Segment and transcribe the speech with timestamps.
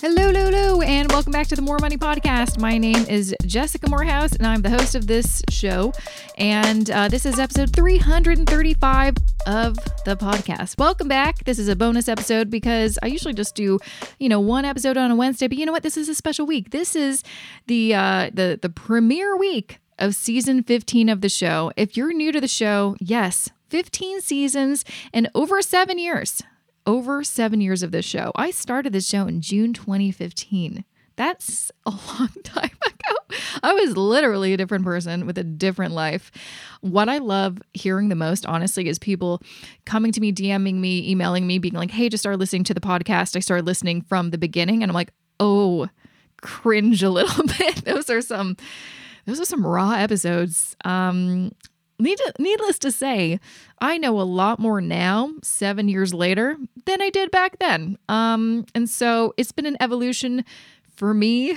[0.00, 2.60] Hello, hello, and welcome back to the Mo' Money Podcast.
[2.60, 5.92] My name is Jessica Moorhouse, and I'm the host of this show.
[6.36, 9.16] And uh, this is episode 335
[9.48, 9.74] of
[10.04, 10.78] the podcast.
[10.78, 11.42] Welcome back.
[11.42, 13.80] This is a bonus episode because I usually just do,
[14.20, 15.48] you know, one episode on a Wednesday.
[15.48, 15.82] But you know what?
[15.82, 16.70] This is a special week.
[16.70, 17.24] This is
[17.66, 21.72] the uh, the the premiere week of season 15 of the show.
[21.76, 26.44] If you're new to the show, yes, 15 seasons and over seven years
[26.88, 28.32] over seven years of this show.
[28.34, 30.84] I started this show in June 2015.
[31.16, 33.36] That's a long time ago.
[33.62, 36.32] I was literally a different person with a different life.
[36.80, 39.42] What I love hearing the most, honestly, is people
[39.84, 42.80] coming to me, DMing me, emailing me, being like, hey, just started listening to the
[42.80, 43.36] podcast.
[43.36, 44.82] I started listening from the beginning.
[44.82, 45.88] And I'm like, oh,
[46.40, 47.84] cringe a little bit.
[47.84, 48.56] those are some.
[49.26, 50.74] Those are some raw episodes.
[50.86, 51.52] Um,
[51.98, 53.40] needless to say,
[53.80, 56.56] I know a lot more now, seven years later,
[56.86, 57.98] than I did back then.
[58.08, 60.44] Um, and so it's been an evolution
[60.98, 61.56] for me.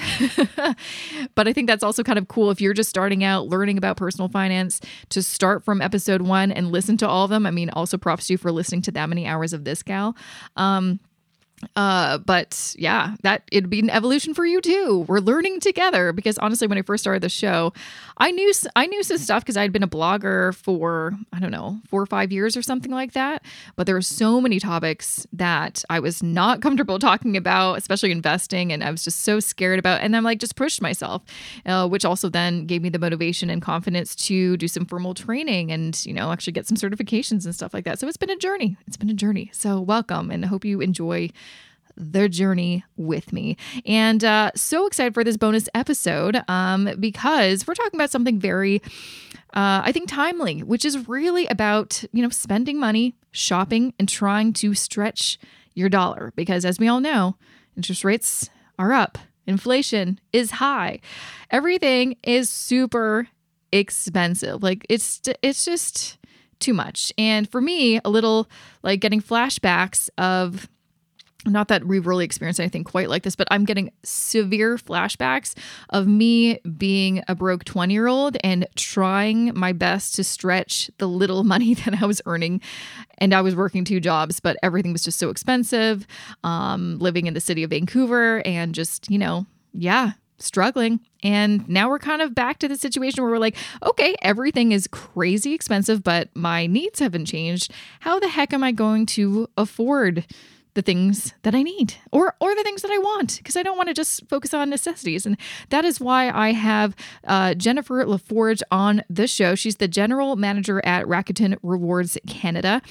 [1.35, 3.97] but I think that's also kind of cool if you're just starting out learning about
[3.97, 7.45] personal finance to start from episode one and listen to all of them.
[7.45, 10.15] I mean, also props to you for listening to that many hours of this gal.
[10.55, 10.99] Um,
[11.75, 15.05] uh, but yeah, that it'd be an evolution for you too.
[15.07, 17.73] We're learning together because honestly, when I first started the show,
[18.17, 21.51] I knew I knew some stuff because I had been a blogger for I don't
[21.51, 23.43] know four or five years or something like that.
[23.75, 28.71] But there were so many topics that I was not comfortable talking about, especially investing,
[28.71, 30.01] and I was just so scared about.
[30.01, 31.23] And I'm like, just pushed myself,
[31.65, 35.71] uh, which also then gave me the motivation and confidence to do some formal training
[35.71, 37.99] and you know actually get some certifications and stuff like that.
[37.99, 38.77] So it's been a journey.
[38.87, 39.51] It's been a journey.
[39.53, 41.29] So welcome, and I hope you enjoy
[42.01, 43.57] their journey with me.
[43.85, 48.81] And uh, so excited for this bonus episode um, because we're talking about something very,
[49.53, 54.53] uh, I think, timely, which is really about, you know, spending money, shopping, and trying
[54.53, 55.37] to stretch
[55.73, 56.33] your dollar.
[56.35, 57.35] Because as we all know,
[57.77, 58.49] interest rates
[58.79, 60.99] are up, inflation is high,
[61.49, 63.27] everything is super
[63.71, 64.63] expensive.
[64.63, 66.17] Like it's, it's just
[66.59, 67.11] too much.
[67.17, 68.49] And for me, a little
[68.83, 70.69] like getting flashbacks of
[71.45, 75.55] not that we've really experienced anything quite like this, but I'm getting severe flashbacks
[75.89, 81.07] of me being a broke 20 year old and trying my best to stretch the
[81.07, 82.61] little money that I was earning.
[83.17, 86.07] And I was working two jobs, but everything was just so expensive.
[86.43, 90.99] Um, living in the city of Vancouver and just, you know, yeah, struggling.
[91.23, 94.87] And now we're kind of back to the situation where we're like, okay, everything is
[94.87, 97.71] crazy expensive, but my needs haven't changed.
[98.01, 100.25] How the heck am I going to afford?
[100.73, 103.77] The things that I need or or the things that I want because I don't
[103.77, 105.37] want to just focus on necessities and
[105.69, 106.95] that is why I have
[107.25, 109.55] uh, Jennifer LaForge on the show.
[109.55, 112.81] She's the general manager at Rakuten Rewards Canada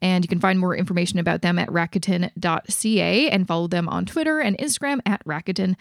[0.00, 4.40] and you can find more information about them at rakuten.ca and follow them on Twitter
[4.40, 5.76] and Instagram at rakutenca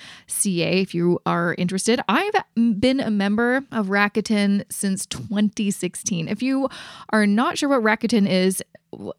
[0.86, 2.00] if you are interested.
[2.08, 6.28] I've been a member of Rakuten since 2016.
[6.28, 6.70] If you
[7.10, 8.62] are not sure what Rakuten is,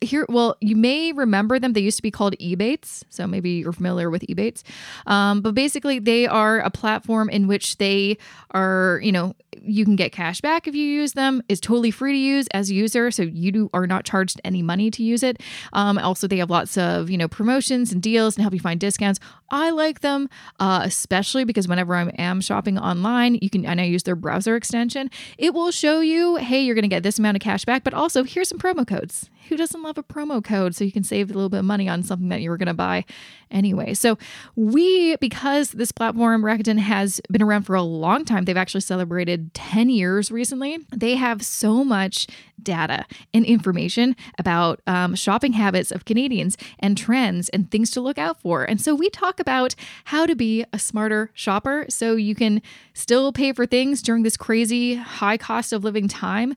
[0.01, 1.73] here well you may remember them.
[1.73, 4.63] They used to be called ebates so maybe you're familiar with ebates.
[5.07, 8.19] Um, but basically they are a platform in which they
[8.51, 12.13] are you know you can get cash back if you use them is totally free
[12.13, 15.23] to use as a user so you do, are not charged any money to use
[15.23, 15.43] it.
[15.73, 18.79] Um, also they have lots of you know promotions and deals and help you find
[18.81, 19.21] discounts.
[19.51, 20.29] I like them
[20.61, 24.57] uh, especially because whenever i am shopping online you can and i use their browser
[24.57, 25.09] extension
[25.39, 27.95] it will show you hey you're going to get this amount of cash back but
[27.95, 29.31] also here's some promo codes.
[29.49, 30.75] Who doesn't love a promo code?
[30.75, 32.67] So you can save a little bit of money on something that you were going
[32.67, 33.05] to buy
[33.51, 33.95] anyway?
[33.95, 34.19] So,
[34.55, 39.46] we, because this platform, Rakuten, has been around for a long time, they've actually celebrated
[39.55, 40.79] 10 years recently.
[40.95, 42.27] They have so much
[42.63, 48.19] data and information about um, shopping habits of Canadians and trends and things to look
[48.19, 48.65] out for.
[48.65, 49.75] And so, we talk about
[50.07, 52.63] how to be a smarter shopper so you can
[52.95, 56.55] still pay for things during this crazy high cost of living time.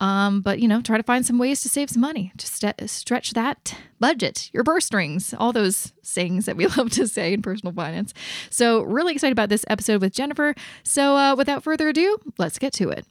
[0.00, 2.90] Um, but, you know, try to find some ways to save some money to st-
[2.90, 7.40] stretch that budget, your purse strings, all those sayings that we love to say in
[7.40, 8.12] personal finance.
[8.50, 10.56] So, really excited about this episode with Jennifer.
[10.82, 13.06] So, uh, without further ado, let's get to it.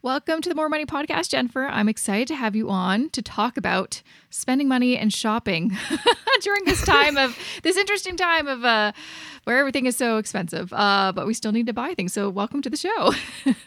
[0.00, 1.66] Welcome to the Mo' Money Podcast, Jennifer.
[1.66, 5.76] I'm excited to have you on to talk about spending money and shopping
[6.40, 8.92] during this time of this interesting time of uh,
[9.44, 12.14] where everything is so expensive, uh, but we still need to buy things.
[12.14, 13.12] So, welcome to the show.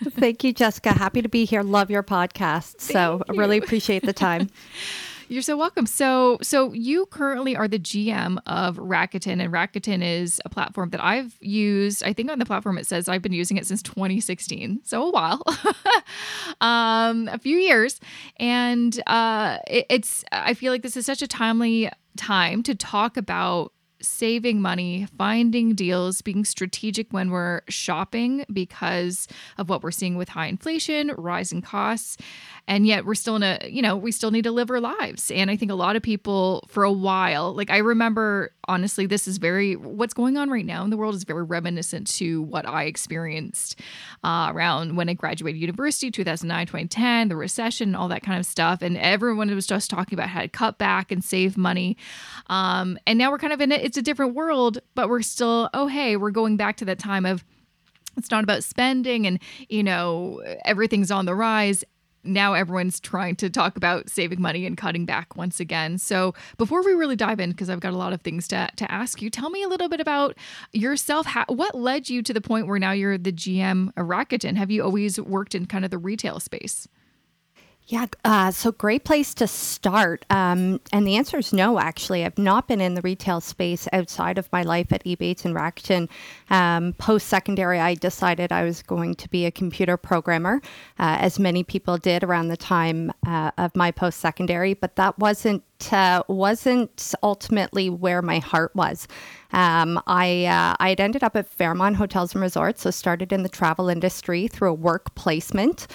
[0.09, 0.93] Thank you, Jessica.
[0.93, 1.61] Happy to be here.
[1.61, 2.77] Love your podcast.
[2.77, 3.39] Thank so, you.
[3.39, 4.49] Really appreciate the time.
[5.29, 5.85] You're so welcome.
[5.85, 11.03] So, so you currently are the GM of Rakuten, and Rakuten is a platform that
[11.03, 12.01] I've used.
[12.01, 15.11] I think on the platform it says I've been using it since 2016, so a
[15.11, 15.43] while,
[16.61, 17.99] um, a few years,
[18.37, 20.23] and uh, it, it's.
[20.31, 25.73] I feel like this is such a timely time to talk about saving money, finding
[25.73, 29.27] deals, being strategic when we're shopping because
[29.57, 32.17] of what we're seeing with high inflation, rising costs.
[32.67, 35.31] And yet we're still in a, you know, we still need to live our lives.
[35.31, 39.27] And I think a lot of people for a while, like I remember, honestly, this
[39.27, 42.67] is very, what's going on right now in the world is very reminiscent to what
[42.67, 43.79] I experienced
[44.23, 48.81] uh, around when I graduated university, 2009, 2010, the recession, all that kind of stuff.
[48.81, 51.95] And everyone was just talking about how to cut back and save money.
[52.47, 55.69] Um, and now we're kind of in it it's a different world, but we're still,
[55.73, 57.45] oh, hey, we're going back to that time of
[58.17, 61.83] it's not about spending and, you know, everything's on the rise
[62.27, 65.97] now everyone's trying to talk about saving money and cutting back once again.
[65.97, 68.91] So before we really dive in, because I've got a lot of things to, to
[68.91, 70.37] ask you, tell me a little bit about
[70.73, 71.25] yourself.
[71.25, 74.55] How, what led you to the point where now you're the GM of Rakuten?
[74.55, 76.87] Have you always worked in kind of the retail space?
[77.89, 80.25] Yeah, uh, so great place to start.
[80.29, 82.25] Um, and the answer is no, actually.
[82.25, 86.09] I've not been in the retail space outside of my life at Ebates and Rakuten.
[86.49, 90.61] Um, Post secondary, I decided I was going to be a computer programmer,
[90.99, 95.17] uh, as many people did around the time uh, of my post secondary, but that
[95.17, 99.07] wasn't uh, wasn't ultimately where my heart was.
[99.53, 103.43] Um, I uh, I had ended up at Fairmont Hotels and Resorts, so started in
[103.43, 105.87] the travel industry through a work placement,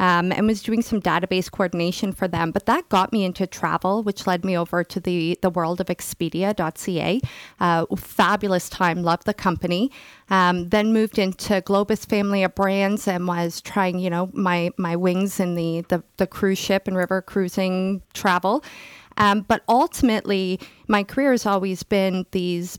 [0.00, 2.50] um, and was doing some database coordination for them.
[2.50, 5.86] But that got me into travel, which led me over to the the world of
[5.86, 7.20] Expedia.ca.
[7.60, 9.92] Uh, fabulous time, loved the company.
[10.30, 14.96] Um, then moved into Globus family of brands and was trying, you know, my my
[14.96, 18.64] wings in the the, the cruise ship and river cruising travel.
[19.18, 20.58] Um, but ultimately,
[20.88, 22.78] my career has always been these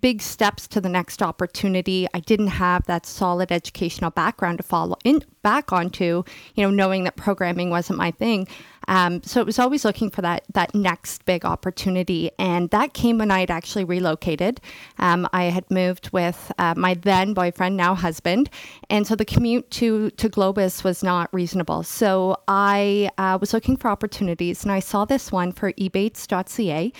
[0.00, 2.06] big steps to the next opportunity.
[2.14, 6.22] I didn't have that solid educational background to follow in back onto,
[6.54, 8.46] you know, knowing that programming wasn't my thing.
[8.88, 13.18] Um, so it was always looking for that that next big opportunity, and that came
[13.18, 14.60] when I had actually relocated.
[14.98, 18.50] Um, I had moved with uh, my then boyfriend, now husband,
[18.90, 21.84] and so the commute to to Globus was not reasonable.
[21.84, 26.92] So I uh, was looking for opportunities, and I saw this one for ebates.ca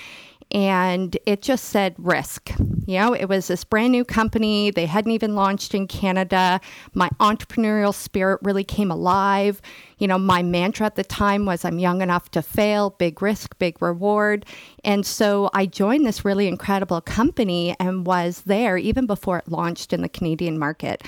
[0.52, 2.52] and it just said risk.
[2.86, 4.70] You know, it was this brand new company.
[4.70, 6.60] They hadn't even launched in Canada.
[6.92, 9.62] My entrepreneurial spirit really came alive.
[9.98, 13.58] You know, my mantra at the time was I'm young enough to fail, big risk,
[13.58, 14.44] big reward.
[14.84, 19.94] And so I joined this really incredible company and was there even before it launched
[19.94, 21.02] in the Canadian market.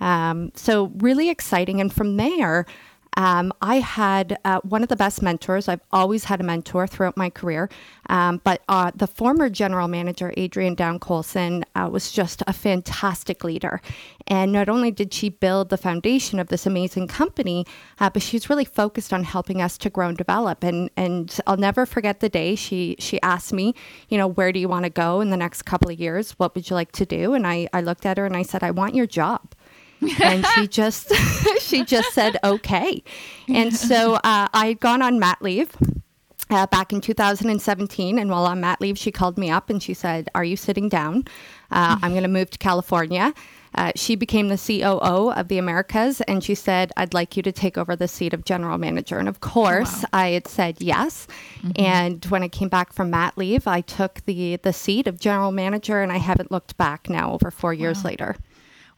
[0.00, 1.80] Um, so, really exciting.
[1.80, 2.66] And from there,
[3.18, 5.66] um, I had uh, one of the best mentors.
[5.66, 7.68] I've always had a mentor throughout my career.
[8.08, 13.42] Um, but uh, the former general manager, Adrienne Down Colson, uh, was just a fantastic
[13.42, 13.82] leader.
[14.28, 17.66] And not only did she build the foundation of this amazing company,
[17.98, 20.62] uh, but she was really focused on helping us to grow and develop.
[20.62, 23.74] And, and I'll never forget the day she, she asked me,
[24.08, 26.32] you know, where do you want to go in the next couple of years?
[26.38, 27.34] What would you like to do?
[27.34, 29.56] And I, I looked at her and I said, I want your job
[30.20, 31.12] and she just
[31.60, 33.02] she just said okay
[33.48, 35.76] and so uh, i had gone on mat leave
[36.50, 39.94] uh, back in 2017 and while on mat leave she called me up and she
[39.94, 41.24] said are you sitting down
[41.70, 43.32] uh, i'm going to move to california
[43.74, 47.52] uh, she became the COO of the Americas, and she said, "I'd like you to
[47.52, 50.08] take over the seat of general manager." And of course, wow.
[50.12, 51.26] I had said yes.
[51.58, 51.70] Mm-hmm.
[51.76, 55.52] And when I came back from mat leave, I took the the seat of general
[55.52, 57.32] manager, and I haven't looked back now.
[57.32, 58.10] Over four years wow.
[58.10, 58.36] later.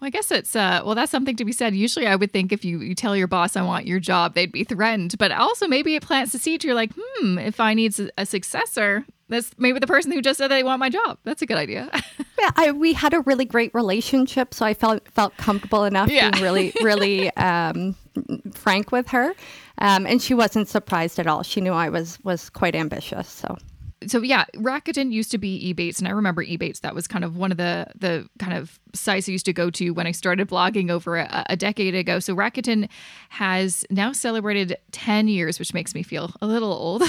[0.01, 1.75] Well, I guess it's uh well that's something to be said.
[1.75, 4.51] Usually I would think if you, you tell your boss I want your job, they'd
[4.51, 5.17] be threatened.
[5.19, 6.65] But also maybe it plants the seed.
[6.65, 10.49] You're like, hmm, if I need a successor, that's maybe the person who just said
[10.49, 11.19] they want my job.
[11.25, 11.89] That's a good idea.
[12.39, 16.31] yeah, I, we had a really great relationship, so I felt felt comfortable enough yeah.
[16.31, 17.95] being really, really um,
[18.53, 19.33] frank with her,
[19.79, 21.43] um, and she wasn't surprised at all.
[21.43, 23.29] She knew I was was quite ambitious.
[23.29, 23.57] So
[24.07, 26.81] so yeah, Rakuten used to be Ebates, and I remember Ebates.
[26.81, 29.71] That was kind of one of the the kind of sites I used to go
[29.71, 32.19] to when I started blogging over a, a decade ago.
[32.19, 32.89] So Rakuten
[33.29, 37.03] has now celebrated ten years, which makes me feel a little old.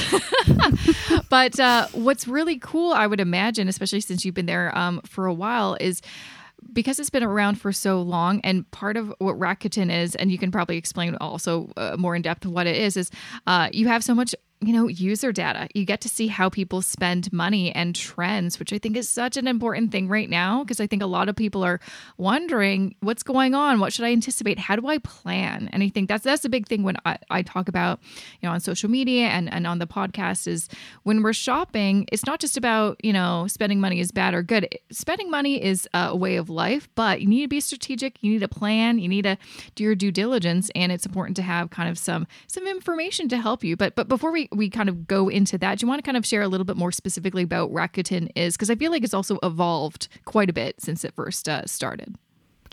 [1.30, 5.26] but uh, what's really cool, I would imagine, especially since you've been there um, for
[5.26, 6.02] a while, is
[6.74, 10.38] because it's been around for so long and part of what rakuten is and you
[10.38, 13.10] can probably explain also uh, more in depth what it is is
[13.48, 15.68] uh, you have so much you know, user data.
[15.74, 19.36] You get to see how people spend money and trends, which I think is such
[19.36, 21.80] an important thing right now because I think a lot of people are
[22.18, 25.68] wondering what's going on, what should I anticipate, how do I plan?
[25.74, 28.00] And I think that's that's a big thing when I, I talk about,
[28.40, 30.70] you know, on social media and, and on the podcast is
[31.04, 34.68] when we're shopping, it's not just about, you know, spending money is bad or good.
[34.92, 38.44] Spending money is a way of life, but you need to be strategic, you need
[38.44, 39.40] a plan, you need to
[39.74, 43.38] do your due diligence, and it's important to have kind of some some information to
[43.38, 43.76] help you.
[43.76, 46.18] But but before we we kind of go into that, do you want to kind
[46.18, 48.56] of share a little bit more specifically about Rakuten is?
[48.56, 52.16] Because I feel like it's also evolved quite a bit since it first uh, started.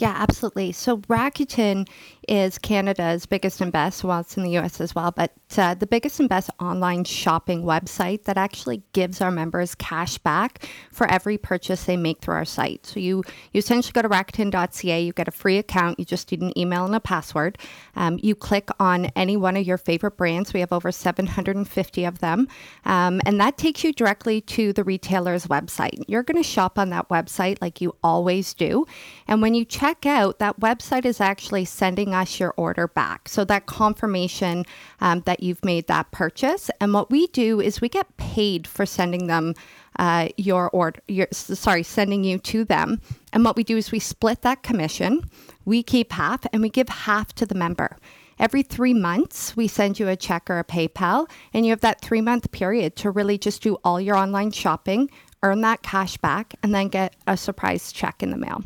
[0.01, 0.71] Yeah, absolutely.
[0.73, 1.89] So Rakuten
[2.29, 5.87] is Canada's biggest and best, well, it's in the US as well, but uh, the
[5.87, 11.37] biggest and best online shopping website that actually gives our members cash back for every
[11.39, 12.87] purchase they make through our site.
[12.87, 16.43] So you, you essentially go to Rakuten.ca, you get a free account, you just need
[16.43, 17.59] an email and a password.
[17.97, 20.53] Um, you click on any one of your favorite brands.
[20.53, 22.47] We have over 750 of them.
[22.85, 26.05] Um, and that takes you directly to the retailer's website.
[26.07, 28.87] You're going to shop on that website like you always do.
[29.27, 33.27] And when you check check out, that website is actually sending us your order back.
[33.27, 34.67] So that confirmation
[35.01, 36.71] um, that you've made that purchase.
[36.79, 39.55] And what we do is we get paid for sending them
[39.99, 43.01] uh, your order, your, sorry, sending you to them.
[43.33, 45.25] And what we do is we split that commission.
[45.65, 47.97] We keep half and we give half to the member.
[48.39, 52.01] Every three months, we send you a check or a PayPal, and you have that
[52.01, 55.11] three month period to really just do all your online shopping,
[55.43, 58.63] earn that cash back, and then get a surprise check in the mail.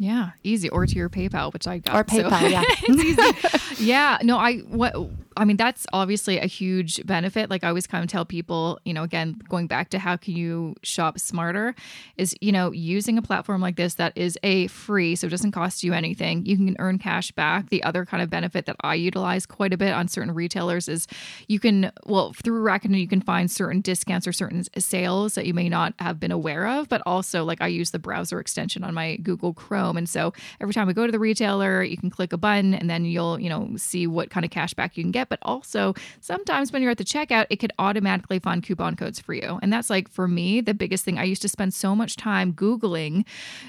[0.00, 0.70] Yeah, easy.
[0.70, 1.94] Or to your PayPal, which I got.
[1.94, 2.46] Or PayPal, so.
[2.46, 3.68] yeah.
[3.78, 4.18] yeah.
[4.22, 4.94] No, I what
[5.36, 7.50] I mean, that's obviously a huge benefit.
[7.50, 10.34] Like I always kind of tell people, you know, again, going back to how can
[10.34, 11.74] you shop smarter
[12.16, 15.52] is, you know, using a platform like this that is a free, so it doesn't
[15.52, 16.44] cost you anything.
[16.46, 17.70] You can earn cash back.
[17.70, 21.06] The other kind of benefit that I utilize quite a bit on certain retailers is
[21.48, 25.54] you can, well, through Rakuten, you can find certain discounts or certain sales that you
[25.54, 28.94] may not have been aware of, but also like I use the browser extension on
[28.94, 29.96] my Google Chrome.
[29.96, 32.90] And so every time we go to the retailer, you can click a button and
[32.90, 35.38] then you'll, you know, see what kind of cash back you can get get, but
[35.42, 39.58] also sometimes when you're at the checkout, it could automatically find coupon codes for you.
[39.62, 41.18] And that's like for me, the biggest thing.
[41.18, 43.24] I used to spend so much time Googling,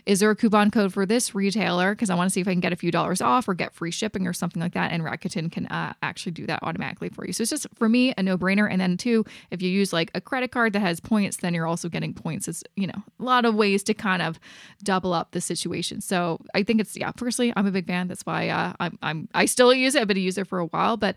[0.06, 1.94] is there a coupon code for this retailer?
[1.94, 3.74] Because I want to see if I can get a few dollars off or get
[3.74, 4.92] free shipping or something like that.
[4.92, 7.34] And Rakuten can uh, actually do that automatically for you.
[7.34, 8.70] So it's just for me a no brainer.
[8.72, 11.68] And then two, if you use like a credit card that has points, then you're
[11.68, 12.48] also getting points.
[12.48, 14.40] It's, you know, a lot of ways to kind of
[14.84, 16.02] double up the situation.
[16.02, 18.08] So I think it's, yeah, firstly, I'm a big fan.
[18.08, 20.02] That's why uh, I'm, I'm, I still use it.
[20.02, 21.16] I've been a user for a while, but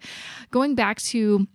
[0.51, 1.47] going back to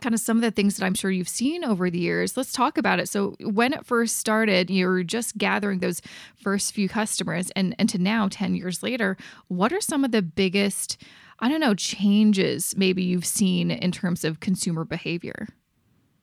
[0.00, 2.36] kind of some of the things that I'm sure you've seen over the years.
[2.36, 3.08] Let's talk about it.
[3.08, 6.00] So when it first started, you were just gathering those
[6.42, 9.16] first few customers and and to now 10 years later,
[9.48, 11.02] what are some of the biggest
[11.38, 15.48] I don't know changes maybe you've seen in terms of consumer behavior?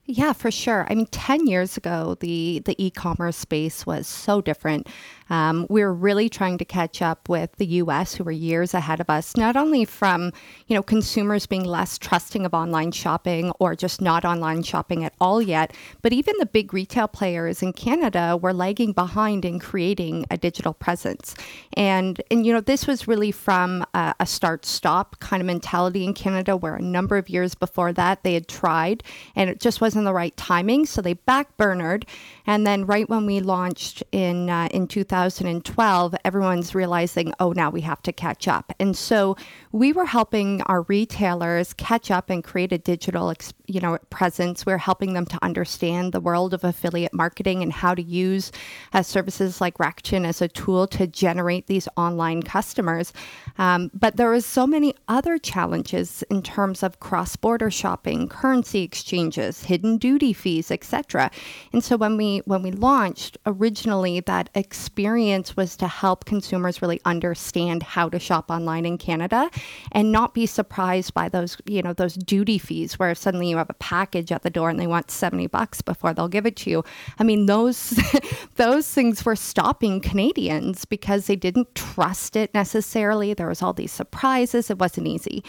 [0.10, 0.88] Yeah, for sure.
[0.90, 4.88] I mean, 10 years ago, the, the e commerce space was so different.
[5.30, 9.02] Um, we are really trying to catch up with the US, who were years ahead
[9.02, 10.32] of us, not only from,
[10.68, 15.14] you know, consumers being less trusting of online shopping or just not online shopping at
[15.20, 20.26] all yet, but even the big retail players in Canada were lagging behind in creating
[20.32, 21.36] a digital presence.
[21.74, 26.06] And, and you know, this was really from a, a start stop kind of mentality
[26.06, 29.04] in Canada, where a number of years before that they had tried
[29.36, 30.86] and it just wasn't the right timing.
[30.86, 32.04] So they backburnered.
[32.46, 37.82] And then right when we launched in, uh, in 2012, everyone's realizing, oh, now we
[37.82, 38.74] have to catch up.
[38.80, 39.36] And so
[39.72, 43.30] we were helping our retailers catch up and create a digital,
[43.68, 44.66] you know, presence.
[44.66, 48.52] We we're helping them to understand the world of affiliate marketing and how to use
[48.94, 53.14] uh, services like Rakuten as a tool to generate these online customers.
[53.58, 59.64] Um, but there was so many other challenges in terms of cross-border shopping, currency exchanges,
[59.64, 61.32] hidden duty fees, etc.
[61.74, 66.82] And so when we when we launched originally, that experience experience was to help consumers
[66.82, 69.50] really understand how to shop online in Canada
[69.92, 73.70] and not be surprised by those, you know, those duty fees where suddenly you have
[73.70, 76.70] a package at the door and they want 70 bucks before they'll give it to
[76.70, 76.84] you.
[77.20, 78.00] I mean, those
[78.56, 83.34] those things were stopping Canadians because they didn't trust it necessarily.
[83.34, 84.70] There was all these surprises.
[84.70, 85.44] It wasn't easy.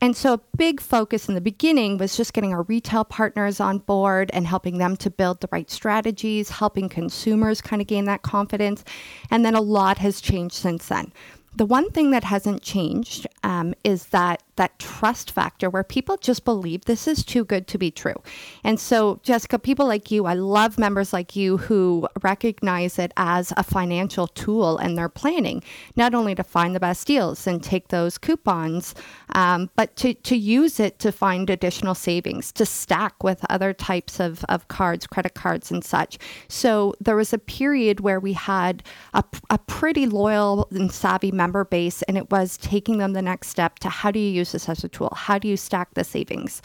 [0.00, 3.78] And so, a big focus in the beginning was just getting our retail partners on
[3.78, 8.22] board and helping them to build the right strategies, helping consumers kind of gain that
[8.22, 8.84] confidence.
[9.30, 11.12] And then a lot has changed since then.
[11.56, 16.44] The one thing that hasn't changed um, is that that trust factor where people just
[16.44, 18.14] believe this is too good to be true.
[18.62, 23.52] And so, Jessica, people like you, I love members like you who recognize it as
[23.56, 25.62] a financial tool in their planning,
[25.96, 28.94] not only to find the best deals and take those coupons,
[29.34, 34.20] um, but to, to use it to find additional savings, to stack with other types
[34.20, 36.18] of, of cards, credit cards, and such.
[36.48, 38.82] So, there was a period where we had
[39.14, 43.48] a, a pretty loyal and savvy member base, and it was taking them the next
[43.48, 45.12] step to how do you use use this as a tool?
[45.14, 46.60] How do you stack the savings?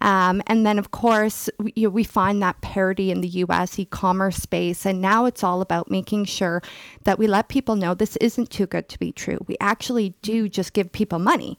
[0.00, 3.78] Um, and then, of course, we, you know, we find that parity in the US
[3.78, 4.86] e commerce space.
[4.86, 6.62] And now it's all about making sure
[7.04, 9.38] that we let people know this isn't too good to be true.
[9.46, 11.58] We actually do just give people money.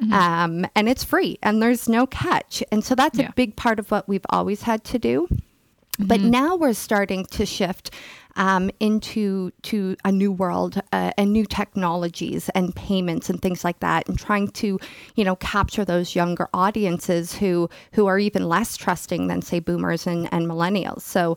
[0.00, 0.12] Mm-hmm.
[0.12, 2.62] Um, and it's free and there's no catch.
[2.70, 3.28] And so that's yeah.
[3.28, 5.26] a big part of what we've always had to do.
[5.30, 6.06] Mm-hmm.
[6.06, 7.90] But now we're starting to shift
[8.36, 13.80] um, into to a new world uh, and new technologies and payments and things like
[13.80, 14.78] that, and trying to,
[15.14, 20.06] you know, capture those younger audiences who who are even less trusting than say boomers
[20.06, 21.02] and, and millennials.
[21.02, 21.36] So.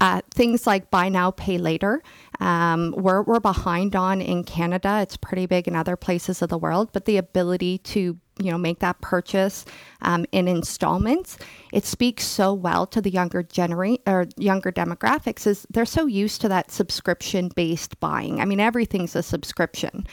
[0.00, 2.00] Uh, things like buy now, pay later,
[2.38, 5.00] um, we're, we're behind on in Canada.
[5.02, 8.58] It's pretty big in other places of the world, but the ability to you know
[8.58, 9.64] make that purchase
[10.02, 11.38] um, in installments.
[11.72, 16.40] It speaks so well to the younger generation or younger demographics is they're so used
[16.40, 18.40] to that subscription based buying.
[18.40, 20.06] I mean everything's a subscription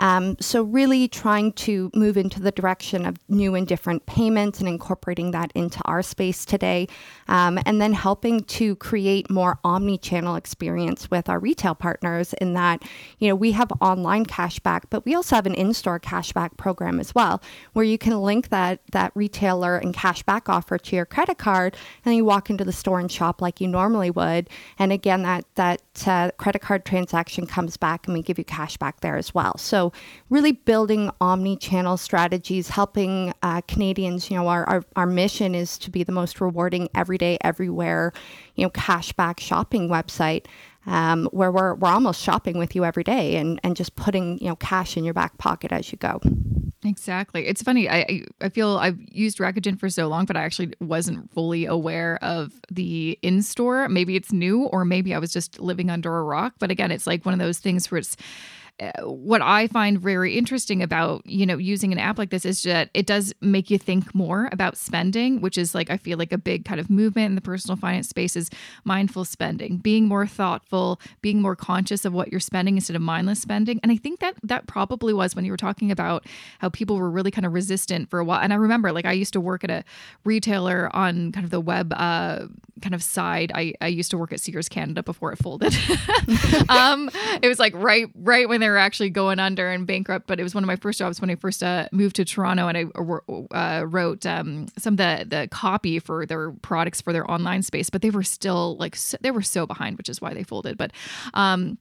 [0.00, 4.68] um, so, really trying to move into the direction of new and different payments and
[4.68, 6.88] incorporating that into our space today.
[7.28, 12.54] Um, and then helping to create more omni channel experience with our retail partners in
[12.54, 12.82] that,
[13.18, 16.98] you know, we have online cashback, but we also have an in store cashback program
[16.98, 17.42] as well,
[17.74, 21.76] where you can link that, that retailer and cashback offer to your credit card.
[22.06, 24.48] And you walk into the store and shop like you normally would.
[24.78, 28.78] And again, that, that uh, credit card transaction comes back and we give you cash
[28.78, 29.58] back there as well.
[29.58, 29.89] So,
[30.28, 34.30] really building omni-channel strategies, helping uh, Canadians.
[34.30, 38.12] You know, our, our our mission is to be the most rewarding everyday, everywhere,
[38.54, 40.46] you know, cashback shopping website.
[40.86, 44.48] Um, where we're, we're almost shopping with you every day and, and just putting you
[44.48, 46.20] know cash in your back pocket as you go.
[46.82, 47.46] Exactly.
[47.46, 47.90] It's funny.
[47.90, 52.18] I I feel I've used Rakuten for so long, but I actually wasn't fully aware
[52.22, 53.88] of the in store.
[53.90, 56.54] Maybe it's new, or maybe I was just living under a rock.
[56.58, 58.16] But again, it's like one of those things where it's
[59.02, 62.88] what I find very interesting about, you know, using an app like this is that
[62.94, 66.38] it does make you think more about spending, which is like I feel like a
[66.38, 68.48] big kind of movement in the personal finance space is
[68.84, 73.40] mindful spending, being more thoughtful, being more conscious of what you're spending instead of mindless
[73.40, 73.80] spending.
[73.82, 76.26] And I think that that probably was when you were talking about
[76.58, 78.40] how people were really kind of resistant for a while.
[78.40, 79.84] And I remember like I used to work at a
[80.24, 82.46] retailer on kind of the web uh,
[82.80, 83.52] kind of side.
[83.54, 85.76] I, I used to work at Sears Canada before it folded.
[86.70, 87.10] um,
[87.42, 90.26] it was like right right when they were actually going under and bankrupt.
[90.26, 92.68] But it was one of my first jobs when I first uh, moved to Toronto,
[92.68, 92.84] and I
[93.54, 97.90] uh, wrote um, some of the the copy for their products for their online space.
[97.90, 100.78] But they were still like so, they were so behind, which is why they folded.
[100.78, 100.92] But
[101.34, 101.78] um,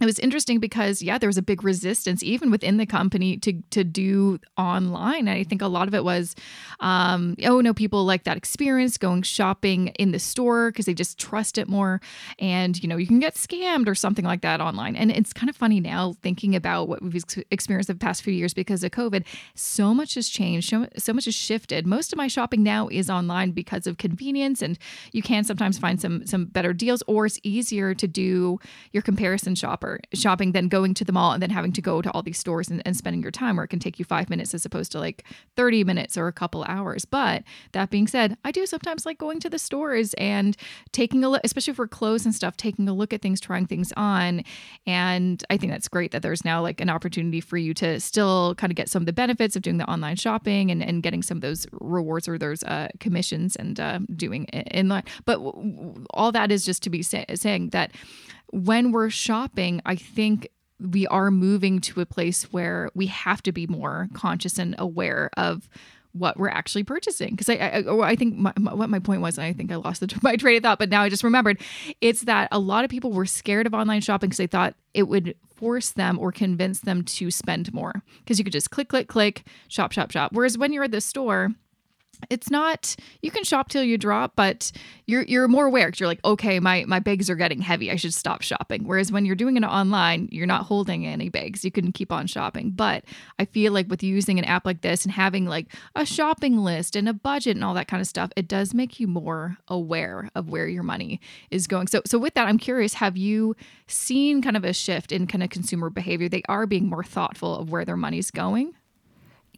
[0.00, 3.52] it was interesting because yeah there was a big resistance even within the company to
[3.70, 5.28] to do online.
[5.28, 6.34] And i think a lot of it was
[6.80, 11.18] um, oh no people like that experience going shopping in the store because they just
[11.18, 12.00] trust it more.
[12.38, 14.96] And you know you can get scammed or something like that online.
[14.96, 18.54] And it's kind of funny now thinking about what we've experienced the past few years
[18.54, 19.24] because of covid.
[19.54, 21.86] So much has changed so, so much has shifted.
[21.86, 24.78] Most of my shopping now is online because of convenience and
[25.12, 28.58] you can sometimes find some some better deals or it's easier to do
[28.92, 32.10] your comparison shopper shopping than going to the mall and then having to go to
[32.12, 34.54] all these stores and, and spending your time where it can take you five minutes
[34.54, 35.24] as opposed to like
[35.56, 37.04] 30 minutes or a couple hours.
[37.04, 40.56] But that being said, I do sometimes like going to the stores and
[40.92, 43.92] taking a look, especially for clothes and stuff, taking a look at things, trying things
[43.96, 44.42] on.
[44.86, 48.54] And I think that's great that there's now like an opportunity for you to still
[48.56, 51.22] kind of get some of the benefits of doing the online shopping and, and getting
[51.22, 55.04] some of those rewards or those uh, commissions and uh, doing in line.
[55.24, 55.40] But
[56.14, 57.92] all that is just to be say- saying that
[58.52, 60.48] when we're shopping, I think
[60.80, 65.30] we are moving to a place where we have to be more conscious and aware
[65.36, 65.68] of
[66.12, 67.30] what we're actually purchasing.
[67.30, 69.76] Because I, I, I think my, my, what my point was, and I think I
[69.76, 71.60] lost the, my train of thought, but now I just remembered.
[72.00, 75.04] It's that a lot of people were scared of online shopping because they thought it
[75.04, 78.02] would force them or convince them to spend more.
[78.18, 80.32] Because you could just click, click, click, shop, shop, shop.
[80.32, 81.50] Whereas when you're at the store,
[82.28, 84.72] it's not you can shop till you drop but
[85.06, 87.90] you're you're more aware because you're like okay my my bags are getting heavy.
[87.90, 88.84] I should stop shopping.
[88.84, 91.64] Whereas when you're doing it online you're not holding any bags.
[91.64, 92.70] You can keep on shopping.
[92.70, 93.04] But
[93.38, 96.96] i feel like with using an app like this and having like a shopping list
[96.96, 100.28] and a budget and all that kind of stuff it does make you more aware
[100.34, 101.86] of where your money is going.
[101.86, 103.54] So so with that i'm curious have you
[103.86, 106.28] seen kind of a shift in kind of consumer behavior?
[106.28, 108.74] They are being more thoughtful of where their money's going?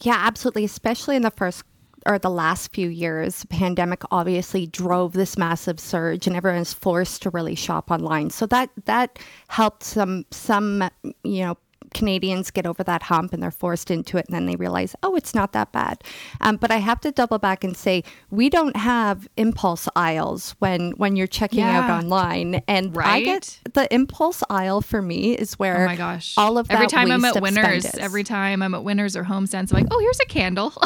[0.00, 0.64] Yeah, absolutely.
[0.64, 1.64] Especially in the first
[2.06, 7.30] or the last few years, pandemic obviously drove this massive surge, and everyone's forced to
[7.30, 8.30] really shop online.
[8.30, 10.88] So that that helped some some
[11.24, 11.58] you know
[11.94, 15.16] Canadians get over that hump and they're forced into it, and then they realize, oh,
[15.16, 16.02] it's not that bad.
[16.40, 20.92] Um, but I have to double back and say we don't have impulse aisles when
[20.92, 21.80] when you're checking yeah.
[21.80, 23.08] out online, and right?
[23.08, 26.86] I get the impulse aisle for me is where oh my gosh all of every
[26.86, 30.20] time I'm at Winners, every time I'm at Winners or HomeSense, I'm like, oh, here's
[30.20, 30.72] a candle.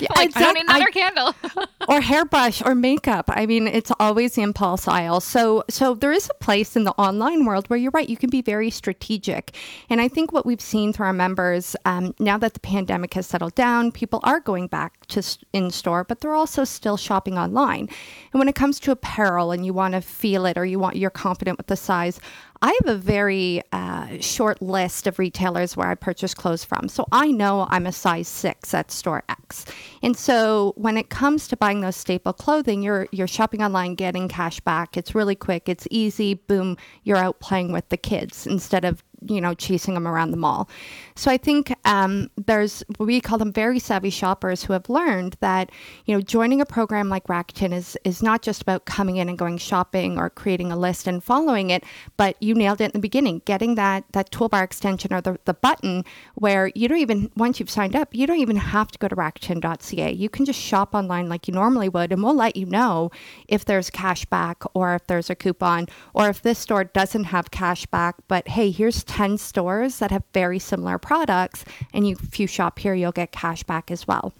[0.00, 0.44] Yeah, like, exactly.
[0.44, 1.66] I don't need another I, candle.
[1.88, 3.24] or hairbrush or makeup.
[3.28, 5.20] I mean, it's always the impulse aisle.
[5.20, 8.08] So so there is a place in the online world where you're right.
[8.08, 9.56] You can be very strategic,
[9.90, 13.26] and I think what we've seen through our members um, now that the pandemic has
[13.26, 17.86] settled down, people are going back to in store, but they're also still shopping online.
[18.32, 20.96] And when it comes to apparel, and you want to feel it, or you want
[20.96, 22.18] you're confident with the size,
[22.62, 26.88] I have a very uh, short list of retailers where I purchase clothes from.
[26.88, 29.64] So I know I'm a size six at store X.
[30.02, 34.28] And so when it comes to buying those staple clothing, you're you're shopping online, getting
[34.28, 34.96] cash back.
[34.96, 35.68] It's really quick.
[35.68, 36.34] It's easy.
[36.34, 40.36] Boom, you're out playing with the kids instead of you know, chasing them around the
[40.36, 40.68] mall.
[41.16, 45.70] So I think um, there's, we call them very savvy shoppers who have learned that,
[46.06, 49.36] you know, joining a program like Rakuten is, is not just about coming in and
[49.36, 51.84] going shopping or creating a list and following it,
[52.16, 55.54] but you nailed it in the beginning, getting that, that toolbar extension or the, the
[55.54, 56.04] button
[56.34, 59.16] where you don't even, once you've signed up, you don't even have to go to
[59.16, 60.12] Rakuten.ca.
[60.12, 63.10] You can just shop online like you normally would, and we'll let you know
[63.48, 67.50] if there's cash back or if there's a coupon or if this store doesn't have
[67.50, 72.38] cash back, but hey, here's 10 stores that have very similar products, and you, if
[72.38, 74.32] you shop here, you'll get cash back as well.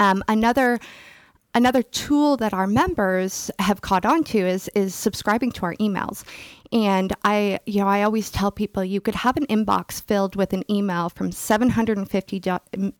[0.00, 0.80] Um, another
[1.56, 6.24] another tool that our members have caught on to is is subscribing to our emails
[6.74, 10.52] and I, you know, I always tell people you could have an inbox filled with
[10.52, 12.42] an email from 750,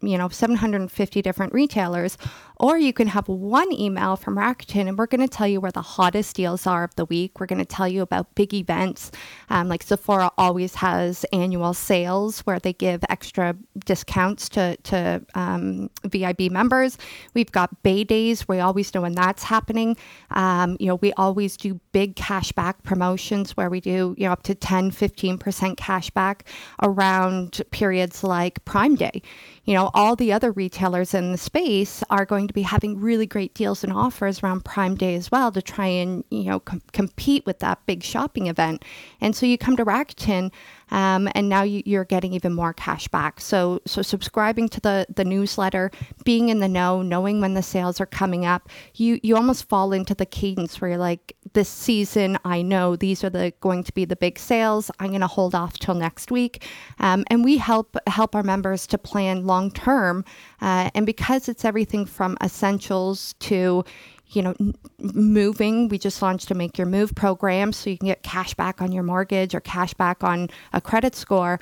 [0.00, 2.16] you know, 750 different retailers,
[2.58, 5.72] or you can have one email from Rakuten, and we're going to tell you where
[5.72, 7.40] the hottest deals are of the week.
[7.40, 9.10] We're going to tell you about big events,
[9.50, 15.90] um, like Sephora always has annual sales where they give extra discounts to to um,
[16.04, 16.98] VIB members.
[17.34, 18.46] We've got Bay Days.
[18.48, 19.96] We always know when that's happening.
[20.30, 24.42] Um, you know, we always do big cashback promotions where we do you know up
[24.44, 25.38] to 10 15%
[25.76, 26.40] cashback
[26.82, 29.22] around periods like prime day
[29.64, 33.26] you know all the other retailers in the space are going to be having really
[33.26, 36.82] great deals and offers around prime day as well to try and you know com-
[36.92, 38.84] compete with that big shopping event.
[39.20, 40.50] And so you come to rakuten
[40.90, 43.40] um, and now you, are getting even more cash back.
[43.40, 45.90] So, so subscribing to the the newsletter,
[46.24, 49.92] being in the know, knowing when the sales are coming up, you you almost fall
[49.92, 53.92] into the cadence where you're like, this season, I know these are the going to
[53.92, 54.90] be the big sales.
[54.98, 56.64] I'm going to hold off till next week,
[56.98, 60.24] um, and we help help our members to plan long term.
[60.60, 63.84] Uh, and because it's everything from essentials to
[64.28, 64.54] you know,
[64.98, 65.88] moving.
[65.88, 68.92] We just launched a Make Your Move program so you can get cash back on
[68.92, 71.60] your mortgage or cash back on a credit score.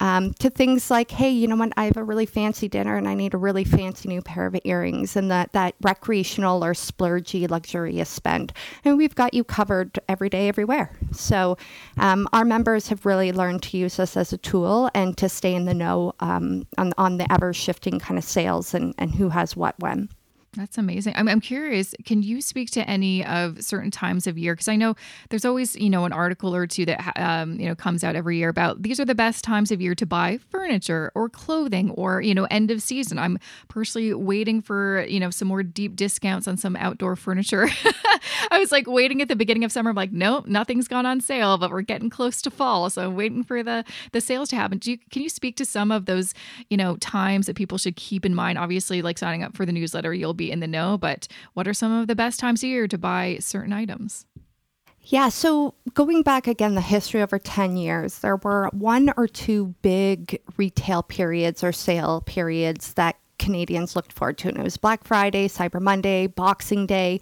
[0.00, 1.72] Um, to things like, hey, you know what?
[1.76, 4.56] I have a really fancy dinner and I need a really fancy new pair of
[4.64, 8.52] earrings, and that that recreational or splurgy, luxurious spend.
[8.84, 10.90] And we've got you covered every day, everywhere.
[11.12, 11.56] So
[11.96, 15.54] um, our members have really learned to use us as a tool and to stay
[15.54, 19.28] in the know um, on on the ever shifting kind of sales and and who
[19.28, 20.08] has what when.
[20.56, 21.14] That's amazing.
[21.16, 21.94] I'm, I'm curious.
[22.04, 24.54] Can you speak to any of certain times of year?
[24.54, 24.94] Because I know
[25.30, 28.38] there's always, you know, an article or two that um, you know comes out every
[28.38, 32.20] year about these are the best times of year to buy furniture or clothing or
[32.20, 33.18] you know end of season.
[33.18, 33.38] I'm
[33.68, 37.68] personally waiting for you know some more deep discounts on some outdoor furniture.
[38.50, 39.90] I was like waiting at the beginning of summer.
[39.90, 43.16] I'm like, nope, nothing's gone on sale, but we're getting close to fall, so I'm
[43.16, 44.78] waiting for the the sales to happen.
[44.78, 46.34] Do you can you speak to some of those
[46.70, 48.58] you know times that people should keep in mind?
[48.58, 51.66] Obviously, like signing up for the newsletter, you'll be be in the know, but what
[51.68, 54.26] are some of the best times of year to buy certain items?
[55.06, 59.74] Yeah, so going back again, the history over 10 years, there were one or two
[59.82, 64.48] big retail periods or sale periods that Canadians looked forward to.
[64.48, 67.20] And it was Black Friday, Cyber Monday, Boxing Day.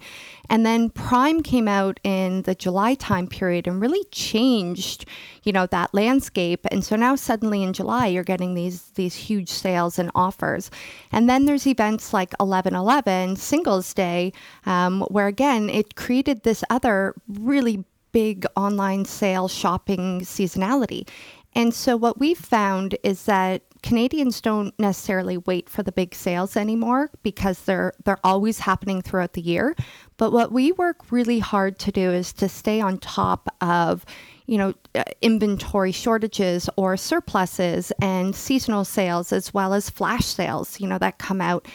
[0.49, 5.05] And then Prime came out in the July time period and really changed,
[5.43, 6.65] you know, that landscape.
[6.71, 10.69] And so now suddenly in July, you're getting these these huge sales and offers.
[11.11, 14.33] And then there's events like 11/11, Singles Day,
[14.65, 21.07] um, where again, it created this other really big online sale shopping seasonality.
[21.55, 26.55] And so what we've found is that Canadians don't necessarily wait for the big sales
[26.55, 29.75] anymore because they're they're always happening throughout the year.
[30.17, 34.05] But what we work really hard to do is to stay on top of
[34.45, 40.79] you know, uh, inventory shortages or surpluses and seasonal sales, as well as flash sales,
[40.79, 41.67] you know, that come out.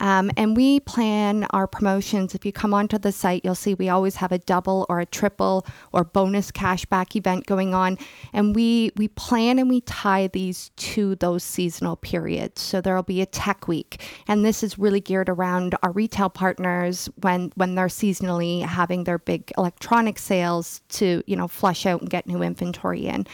[0.00, 2.34] Um, and we plan our promotions.
[2.34, 5.06] If you come onto the site, you'll see we always have a double or a
[5.06, 7.98] triple or bonus cashback event going on.
[8.32, 12.60] And we, we plan and we tie these to those seasonal periods.
[12.60, 14.02] So there'll be a tech week.
[14.28, 19.18] And this is really geared around our retail partners when, when they're seasonally having their
[19.18, 23.26] big electronic sales to, you know, flush out and get new inventory in.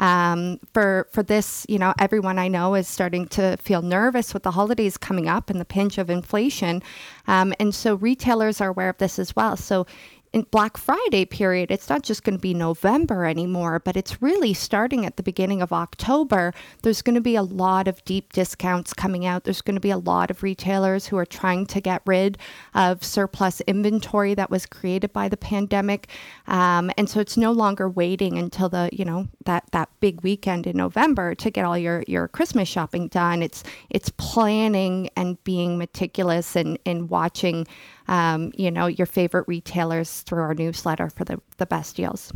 [0.00, 4.42] Um, for for this, you know, everyone I know is starting to feel nervous with
[4.42, 6.82] the holidays coming up and the pinch of inflation,
[7.28, 9.56] um, and so retailers are aware of this as well.
[9.58, 9.86] So
[10.32, 14.54] in Black Friday period, it's not just going to be November anymore, but it's really
[14.54, 16.54] starting at the beginning of October.
[16.82, 19.42] There's going to be a lot of deep discounts coming out.
[19.42, 22.38] There's going to be a lot of retailers who are trying to get rid
[22.74, 26.08] of surplus inventory that was created by the pandemic,
[26.46, 30.66] um, and so it's no longer waiting until the you know that that big weekend
[30.66, 33.42] in November to get all your your Christmas shopping done.
[33.42, 37.66] It's it's planning and being meticulous and and watching
[38.10, 42.32] um, you know, your favorite retailers through our newsletter for the, the best deals.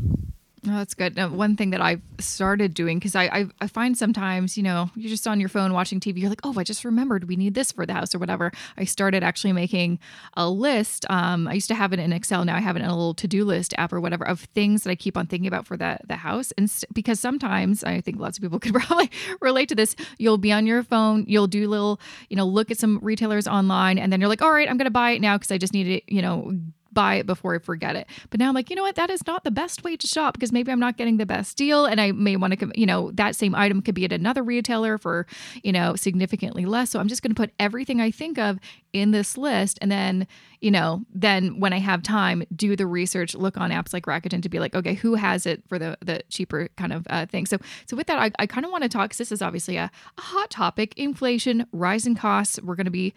[0.67, 1.15] Oh, that's good.
[1.15, 4.91] Now, one thing that I've started doing because I, I, I find sometimes you know
[4.95, 6.21] you're just on your phone watching TV.
[6.21, 8.51] You're like, oh, I just remembered we need this for the house or whatever.
[8.79, 9.99] I started actually making
[10.35, 11.05] a list.
[11.11, 12.47] Um, I used to have it in Excel.
[12.47, 14.85] Now I have it in a little to do list app or whatever of things
[14.85, 16.51] that I keep on thinking about for the the house.
[16.57, 19.11] And st- because sometimes I think lots of people could probably
[19.43, 19.95] relate to this.
[20.17, 21.25] You'll be on your phone.
[21.29, 22.01] You'll do little
[22.31, 24.91] you know look at some retailers online, and then you're like, all right, I'm gonna
[24.91, 26.57] buy it now because I just need to you know
[26.95, 28.07] buy it before I forget it.
[28.31, 28.95] But now I'm like, you know what?
[28.95, 31.57] That is not the best way to shop because maybe I'm not getting the best
[31.57, 31.87] deal.
[31.87, 34.99] And I may want to, you know, that same item could be at another retailer
[34.99, 35.27] for,
[35.63, 36.91] you know, significantly less.
[36.91, 38.59] So I'm just going to put everything I think of
[38.95, 39.77] in this list.
[39.83, 40.27] And then,
[40.61, 44.41] you know, then when I have time, do the research, look on apps like Rakuten
[44.41, 47.45] to be like, okay, who has it for the, the cheaper kind of uh, thing.
[47.45, 49.77] So, so with that, I, I kind of want to talk, because this is obviously
[49.77, 52.61] a, a hot topic, inflation, rising costs.
[52.63, 53.13] We're going to be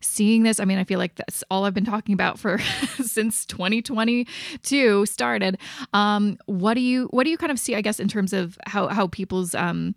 [0.00, 0.58] seeing this.
[0.58, 2.58] I mean, I feel like that's all I've been talking about for
[3.02, 5.58] since 2022 started.
[5.92, 7.74] Um, what do you what do you kind of see?
[7.74, 9.94] I guess in terms of how how people's um,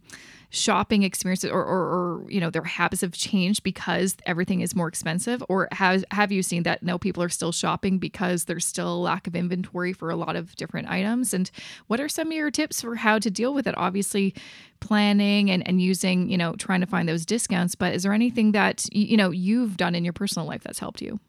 [0.54, 4.90] shopping experiences or, or, or, you know their habits have changed because everything is more
[4.90, 5.42] expensive?
[5.48, 9.00] Or has have you seen that no people are still shopping because there's still a
[9.00, 11.34] lack of inventory for a lot of different items?
[11.34, 11.50] And
[11.88, 13.78] what are some of your tips for how to deal with it?
[13.78, 14.36] Obviously
[14.82, 18.52] planning and, and using you know trying to find those discounts but is there anything
[18.52, 21.20] that you know you've done in your personal life that's helped you?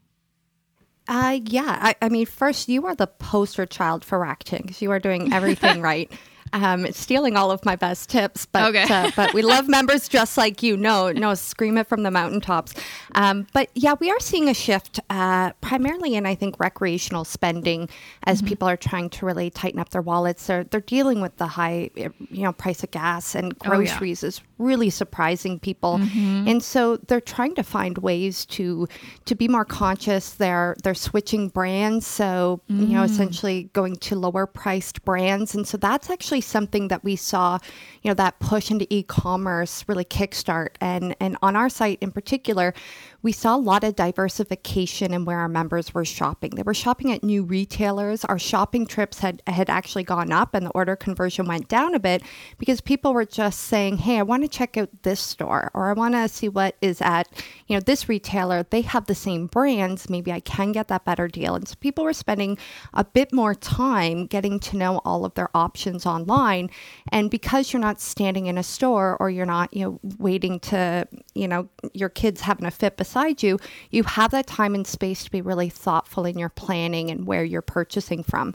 [1.08, 1.78] Uh, yeah.
[1.80, 5.32] I, I, mean, first, you are the poster child for Rakuten because you are doing
[5.32, 6.10] everything right
[6.52, 8.92] um, stealing all of my best tips, but okay.
[8.92, 10.76] uh, but we love members just like you.
[10.76, 12.74] No, no, scream it from the mountaintops.
[13.14, 17.88] Um, but yeah, we are seeing a shift uh, primarily in I think recreational spending
[18.24, 18.48] as mm-hmm.
[18.48, 20.46] people are trying to really tighten up their wallets.
[20.46, 22.12] They're they're dealing with the high you
[22.42, 24.28] know price of gas and groceries oh, yeah.
[24.28, 26.48] is really surprising people, mm-hmm.
[26.48, 28.86] and so they're trying to find ways to
[29.24, 30.34] to be more conscious.
[30.34, 32.80] They're they're switching brands, so mm.
[32.80, 33.10] you know mm.
[33.10, 37.58] essentially going to lower priced brands, and so that's actually something that we saw,
[38.02, 40.70] you know, that push into e-commerce really kickstart.
[40.80, 42.74] And and on our site in particular,
[43.22, 46.50] we saw a lot of diversification in where our members were shopping.
[46.50, 48.24] They were shopping at new retailers.
[48.24, 52.00] Our shopping trips had had actually gone up and the order conversion went down a
[52.00, 52.22] bit
[52.58, 55.92] because people were just saying, "Hey, I want to check out this store or I
[55.92, 57.28] want to see what is at,
[57.68, 58.64] you know, this retailer.
[58.68, 60.10] They have the same brands.
[60.10, 62.58] Maybe I can get that better deal." And so people were spending
[62.92, 66.70] a bit more time getting to know all of their options online.
[67.08, 71.06] And because you're not standing in a store or you're not, you know, waiting to,
[71.34, 73.58] you know, your kids having a fit beside you,
[73.90, 77.44] you have that time and space to be really thoughtful in your planning and where
[77.44, 78.54] you're purchasing from.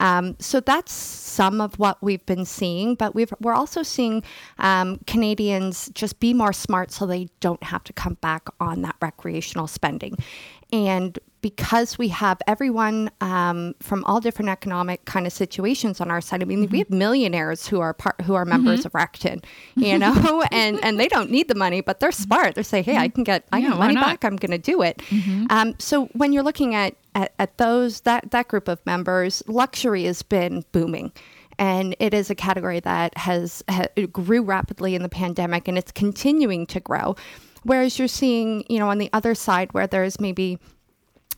[0.00, 4.22] Um, so that's some of what we've been seeing, but we are also seeing
[4.58, 8.96] um, Canadians just be more smart so they don't have to come back on that
[9.02, 10.16] recreational spending.
[10.72, 16.20] And because we have everyone um, from all different economic kind of situations on our
[16.20, 16.42] side.
[16.42, 16.72] I mean, mm-hmm.
[16.72, 18.96] we have millionaires who are part who are members mm-hmm.
[18.96, 19.44] of Rakuten,
[19.76, 22.54] you know, and and they don't need the money, but they're smart.
[22.54, 24.24] They say, hey, I can get I yeah, get money back.
[24.24, 24.98] I'm going to do it.
[24.98, 25.46] Mm-hmm.
[25.50, 30.04] Um, so when you're looking at, at at those that that group of members, luxury
[30.04, 31.12] has been booming
[31.58, 35.92] and it is a category that has, has grew rapidly in the pandemic and it's
[35.92, 37.14] continuing to grow
[37.64, 40.58] whereas you're seeing you know on the other side where there's maybe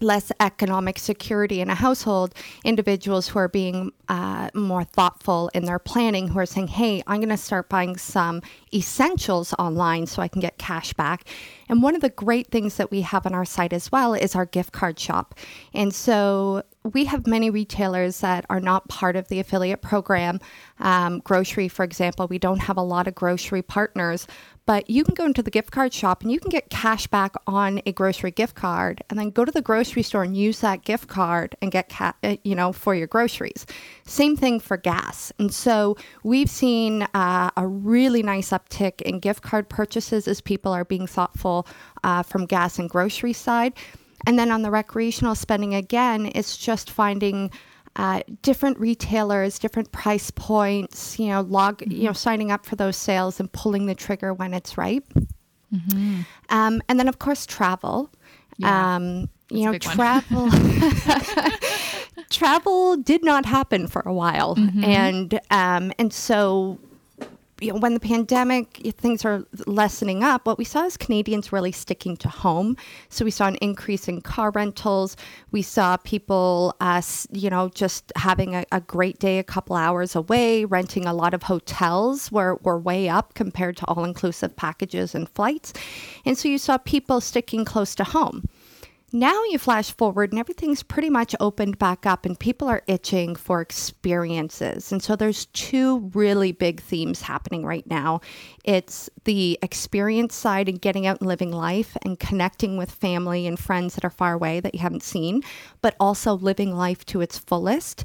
[0.02, 2.34] less economic security in a household,
[2.64, 7.20] individuals who are being uh, more thoughtful in their planning, who are saying, hey, I'm
[7.20, 8.42] going to start buying some
[8.74, 11.24] essentials online so I can get cash back.
[11.68, 14.34] And one of the great things that we have on our site as well is
[14.34, 15.34] our gift card shop.
[15.72, 20.40] And so we have many retailers that are not part of the affiliate program.
[20.80, 24.26] Um, grocery, for example, we don't have a lot of grocery partners,
[24.66, 27.34] but you can go into the gift card shop and you can get cash back
[27.46, 30.84] on a grocery gift card, and then go to the grocery store and use that
[30.84, 33.64] gift card and get ca- uh, you know for your groceries.
[34.06, 39.42] Same thing for gas, and so we've seen uh, a really nice uptick in gift
[39.42, 41.66] card purchases as people are being thoughtful
[42.02, 43.74] uh, from gas and grocery side.
[44.26, 47.50] And then on the recreational spending, again, it's just finding
[47.96, 51.92] uh, different retailers, different price points, you know, log, mm-hmm.
[51.92, 55.04] you know, signing up for those sales and pulling the trigger when it's right.
[55.74, 56.20] Mm-hmm.
[56.48, 58.10] Um, and then, of course, travel.
[58.58, 58.96] Yeah.
[58.96, 60.50] Um, you know, travel.
[62.30, 64.84] travel did not happen for a while, mm-hmm.
[64.84, 66.78] and um, and so
[67.62, 71.70] you know, when the pandemic, things are lessening up, what we saw is Canadians really
[71.70, 72.76] sticking to home.
[73.08, 75.16] So we saw an increase in car rentals.
[75.52, 80.16] We saw people, uh, you know, just having a, a, great day a couple hours
[80.16, 85.14] away, renting a lot of hotels were, were way up compared to all inclusive packages
[85.14, 85.72] and flights.
[86.24, 88.48] And so you saw people sticking close to home.
[89.14, 93.36] Now you flash forward and everything's pretty much opened back up and people are itching
[93.36, 94.90] for experiences.
[94.90, 98.22] And so there's two really big themes happening right now.
[98.64, 103.58] It's the experience side and getting out and living life and connecting with family and
[103.58, 105.42] friends that are far away that you haven't seen,
[105.82, 108.04] but also living life to its fullest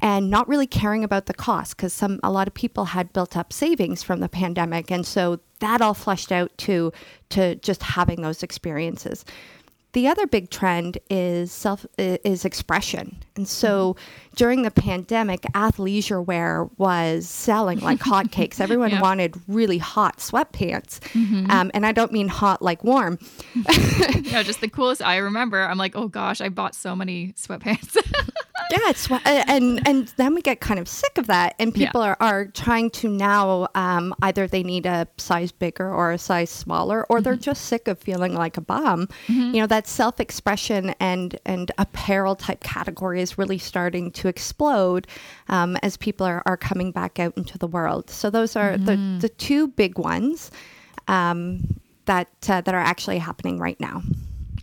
[0.00, 3.36] and not really caring about the cost because some a lot of people had built
[3.36, 6.92] up savings from the pandemic and so that all flushed out to
[7.30, 9.24] to just having those experiences
[9.96, 13.16] the other big trend is self is expression.
[13.36, 14.34] And so mm-hmm.
[14.36, 18.60] during the pandemic, athleisure wear was selling like hotcakes.
[18.60, 19.00] Everyone yeah.
[19.00, 21.00] wanted really hot sweatpants.
[21.12, 21.50] Mm-hmm.
[21.50, 23.18] Um, and I don't mean hot like warm.
[23.54, 25.02] no, just the coolest.
[25.02, 27.96] I remember, I'm like, oh gosh, I bought so many sweatpants.
[28.70, 32.08] yeah, it's and and then we get kind of sick of that, and people yeah.
[32.08, 36.50] are, are trying to now um, either they need a size bigger or a size
[36.50, 37.24] smaller, or mm-hmm.
[37.24, 39.08] they're just sick of feeling like a bum.
[39.28, 39.54] Mm-hmm.
[39.54, 45.06] You know, that self expression and and apparel type category is really starting to explode
[45.48, 48.10] um, as people are, are coming back out into the world.
[48.10, 48.86] So those are mm-hmm.
[48.86, 50.50] the the two big ones
[51.08, 51.40] um,
[52.06, 54.02] that uh, that are actually happening right now.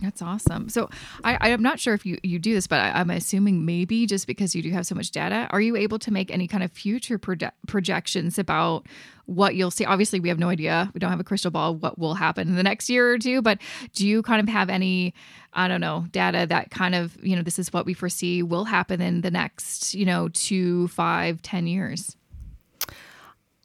[0.02, 0.68] That's awesome.
[0.68, 0.90] So
[1.22, 4.26] I, I'm not sure if you, you do this, but I, am assuming maybe just
[4.26, 6.72] because you do have so much data, are you able to make any kind of
[6.72, 8.86] future proje- projections about
[9.26, 9.84] what you'll see?
[9.84, 10.90] Obviously, we have no idea.
[10.94, 13.42] We don't have a crystal ball what will happen in the next year or two,
[13.42, 13.58] but
[13.94, 15.14] do you kind of have any,
[15.52, 18.64] I don't know, data that kind of, you know, this is what we foresee will
[18.64, 22.16] happen in the next, you know, two, five, ten years?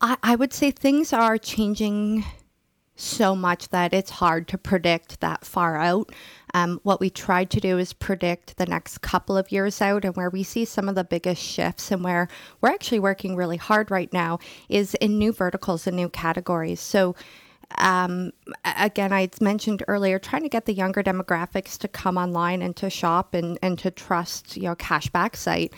[0.01, 2.23] I, I would say things are changing
[2.99, 6.11] so much that it's hard to predict that far out.
[6.53, 10.15] Um, what we tried to do is predict the next couple of years out, and
[10.15, 12.27] where we see some of the biggest shifts, and where
[12.61, 16.79] we're actually working really hard right now, is in new verticals and new categories.
[16.79, 17.15] So,
[17.77, 18.31] um,
[18.65, 22.89] again, I mentioned earlier, trying to get the younger demographics to come online and to
[22.89, 25.73] shop and, and to trust, you know, cashback site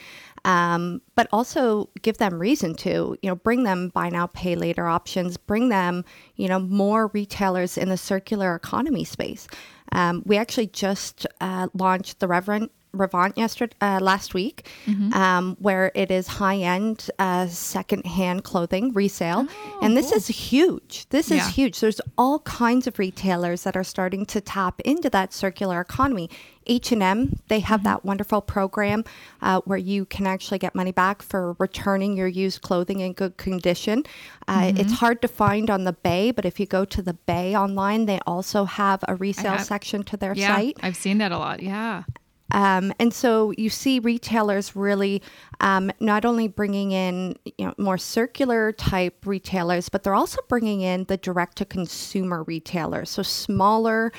[0.45, 4.88] um, but also give them reason to, you know, bring them buy now, pay later
[4.88, 6.04] options, bring them,
[6.36, 9.47] you know, more retailers in the circular economy space.
[9.91, 15.13] Um, we actually just uh, launched the Reverent Revant yesterday, uh, last week, mm-hmm.
[15.13, 20.17] um, where it is high end uh, secondhand clothing resale, oh, and this cool.
[20.17, 21.08] is huge.
[21.10, 21.38] This yeah.
[21.38, 21.80] is huge.
[21.80, 26.30] There's all kinds of retailers that are starting to tap into that circular economy.
[26.67, 27.86] H&M, they have mm-hmm.
[27.86, 29.04] that wonderful program
[29.41, 33.38] uh, where you can actually get money back for returning your used clothing in good
[33.38, 34.04] condition.
[34.47, 34.77] Uh, mm-hmm.
[34.77, 38.06] It's hard to find on the Bay, but if you go to the Bay online,
[38.06, 40.77] they also have a resale have, section to their yeah, site.
[40.84, 41.62] I've seen that a lot.
[41.62, 42.04] Yeah.
[42.51, 45.21] Um, and so you see retailers really
[45.59, 50.81] um, not only bringing in you know, more circular type retailers, but they're also bringing
[50.81, 53.09] in the direct to consumer retailers.
[53.09, 54.11] So smaller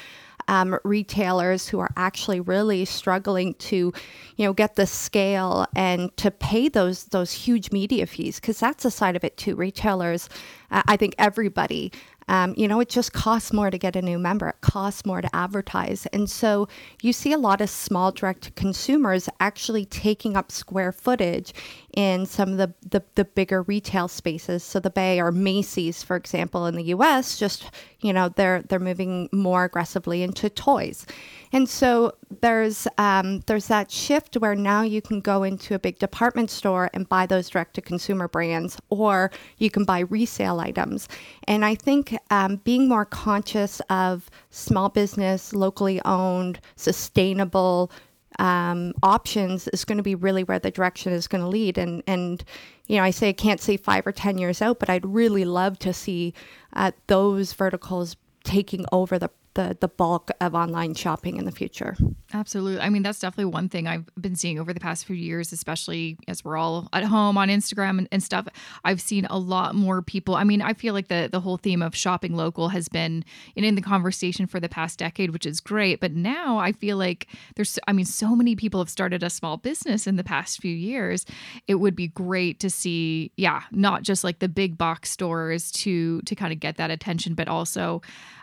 [0.48, 3.92] um, retailers who are actually really struggling to,
[4.36, 8.84] you know, get the scale and to pay those those huge media fees because that's
[8.84, 9.54] a side of it too.
[9.54, 10.28] Retailers,
[10.70, 11.92] uh, I think everybody
[12.28, 14.48] um, you know, it just costs more to get a new member.
[14.48, 16.06] It costs more to advertise.
[16.06, 16.68] And so
[17.00, 21.52] you see a lot of small direct consumers actually taking up square footage
[21.92, 24.62] in some of the, the, the bigger retail spaces.
[24.62, 28.78] So the Bay or Macy's, for example, in the US, just, you know, they're they're
[28.78, 31.06] moving more aggressively into toys.
[31.52, 35.98] And so there's um, there's that shift where now you can go into a big
[35.98, 41.08] department store and buy those direct to consumer brands, or you can buy resale items.
[41.44, 47.90] And I think um, being more conscious of small business, locally owned, sustainable
[48.38, 51.78] um, options is going to be really where the direction is going to lead.
[51.78, 52.42] And and
[52.86, 55.44] you know, I say I can't see five or ten years out, but I'd really
[55.44, 56.34] love to see
[56.72, 61.96] uh, those verticals taking over the the the bulk of online shopping in the future.
[62.34, 62.80] Absolutely.
[62.80, 66.16] I mean, that's definitely one thing I've been seeing over the past few years, especially
[66.26, 68.46] as we're all at home on Instagram and, and, stuff.
[68.84, 70.34] I've seen a lot more people.
[70.34, 73.64] I mean, I feel like the the whole theme of shopping local has been in,
[73.64, 76.00] in the conversation for the past decade, which is great.
[76.00, 77.26] But now I feel like
[77.56, 80.74] there's, I mean, so many people have started a small business in the past few
[80.74, 81.26] years.
[81.66, 86.22] It would be great to see, yeah, not just like the big box stores to
[86.22, 88.00] to kind of get that attention, but also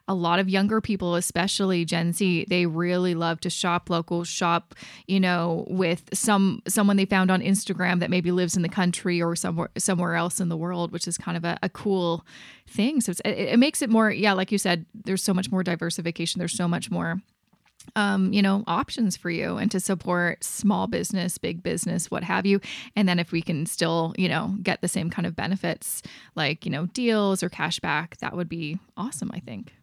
[0.10, 4.74] a lot of younger people, especially Gen Z, they really love to shop local, shop,
[5.08, 9.22] you know, with some someone they found on Instagram that maybe lives in the country
[9.22, 12.26] or somewhere somewhere else in the world, which is kind of a, a cool
[12.68, 13.00] thing.
[13.00, 16.40] So it, it makes it more, yeah, like you said, there's so much more diversification.
[16.40, 17.22] There's so much more
[17.96, 22.46] um, you know, options for you and to support small business, big business, what have
[22.46, 22.60] you.
[22.96, 26.02] And then if we can still, you know, get the same kind of benefits
[26.36, 29.74] like, you know, deals or cash back, that would be awesome, I think.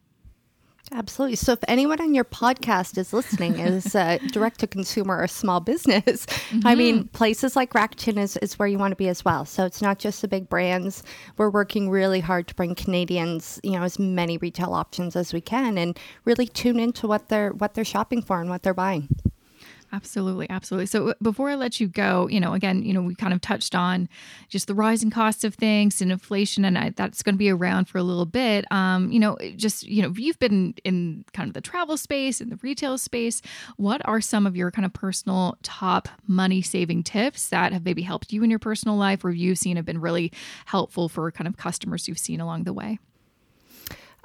[0.92, 1.36] Absolutely.
[1.36, 5.58] So, if anyone on your podcast is listening, is uh, direct to consumer or small
[5.58, 6.66] business, mm-hmm.
[6.66, 7.08] I mean, mm-hmm.
[7.08, 9.44] places like Rakuten is, is where you want to be as well.
[9.44, 11.02] So, it's not just the big brands.
[11.36, 15.40] We're working really hard to bring Canadians, you know, as many retail options as we
[15.40, 19.08] can, and really tune into what they're what they're shopping for and what they're buying.
[19.92, 20.86] Absolutely, absolutely.
[20.86, 23.40] So uh, before I let you go, you know, again, you know, we kind of
[23.40, 24.08] touched on
[24.48, 27.88] just the rising costs of things and inflation, and I, that's going to be around
[27.88, 28.70] for a little bit.
[28.72, 32.50] Um, you know, just you know, you've been in kind of the travel space and
[32.50, 33.40] the retail space.
[33.76, 38.02] What are some of your kind of personal top money saving tips that have maybe
[38.02, 40.32] helped you in your personal life, or you've seen have been really
[40.66, 42.98] helpful for kind of customers you've seen along the way?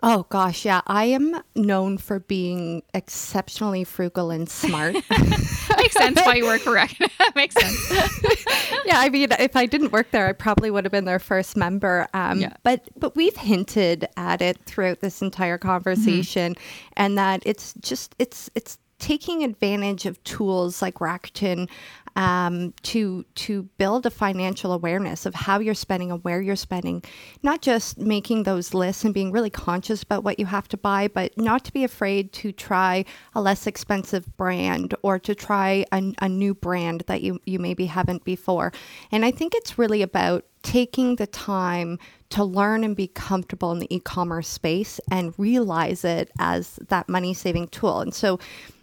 [0.03, 0.81] Oh gosh, yeah.
[0.87, 4.95] I am known for being exceptionally frugal and smart.
[5.09, 7.09] Makes sense why you work for Rakuten.
[7.35, 8.23] Makes sense.
[8.85, 11.55] yeah, I mean, if I didn't work there, I probably would have been their first
[11.55, 12.07] member.
[12.15, 12.53] Um, yeah.
[12.63, 16.93] But but we've hinted at it throughout this entire conversation, mm-hmm.
[16.97, 21.67] and that it's just it's it's taking advantage of tools like Rakuten
[22.15, 27.03] um, to to build a financial awareness of how you're spending and where you're spending,
[27.43, 31.07] not just making those lists and being really conscious about what you have to buy,
[31.07, 33.05] but not to be afraid to try
[33.35, 37.85] a less expensive brand or to try a, a new brand that you you maybe
[37.85, 38.71] haven't before.
[39.11, 41.97] And I think it's really about taking the time
[42.29, 47.33] to learn and be comfortable in the e-commerce space and realize it as that money
[47.33, 47.99] saving tool.
[47.99, 48.39] And so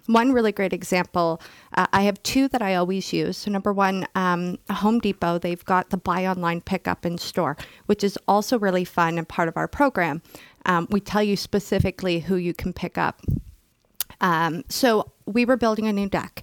[0.08, 1.40] one really great example,
[1.74, 3.36] uh, I have two that I always use.
[3.36, 7.56] So, number one, um, Home Depot, they've got the buy online, pick up in store,
[7.86, 10.22] which is also really fun and part of our program.
[10.66, 13.22] Um, we tell you specifically who you can pick up.
[14.20, 16.42] Um, so, we were building a new deck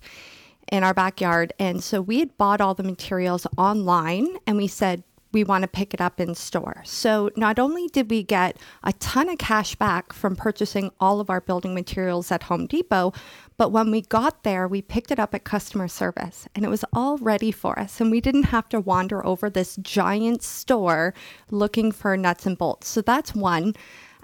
[0.72, 1.54] in our backyard.
[1.60, 5.04] And so we had bought all the materials online and we said,
[5.36, 6.82] we want to pick it up in store.
[6.86, 11.30] So not only did we get a ton of cash back from purchasing all of
[11.30, 13.12] our building materials at Home Depot,
[13.58, 16.86] but when we got there, we picked it up at customer service and it was
[16.94, 18.00] all ready for us.
[18.00, 21.14] And we didn't have to wander over this giant store
[21.52, 22.88] looking for nuts and bolts.
[22.88, 23.76] So that's one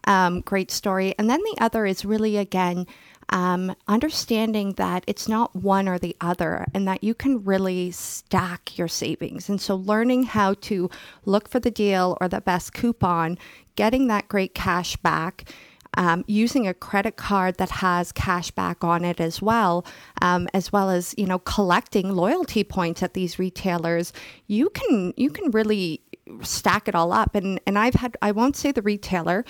[0.05, 1.13] um, great story.
[1.19, 2.87] And then the other is really, again,
[3.31, 8.77] um, understanding that it's not one or the other and that you can really stack
[8.77, 9.49] your savings.
[9.49, 10.89] And so, learning how to
[11.25, 13.37] look for the deal or the best coupon,
[13.75, 15.51] getting that great cash back.
[15.97, 19.85] Um, using a credit card that has cash back on it as well,
[20.21, 24.13] um, as well as you know collecting loyalty points at these retailers,
[24.47, 25.99] you can you can really
[26.43, 27.35] stack it all up.
[27.35, 29.43] And and I've had I won't say the retailer,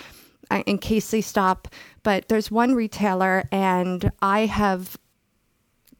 [0.66, 1.68] in case they stop.
[2.02, 4.96] But there's one retailer, and I have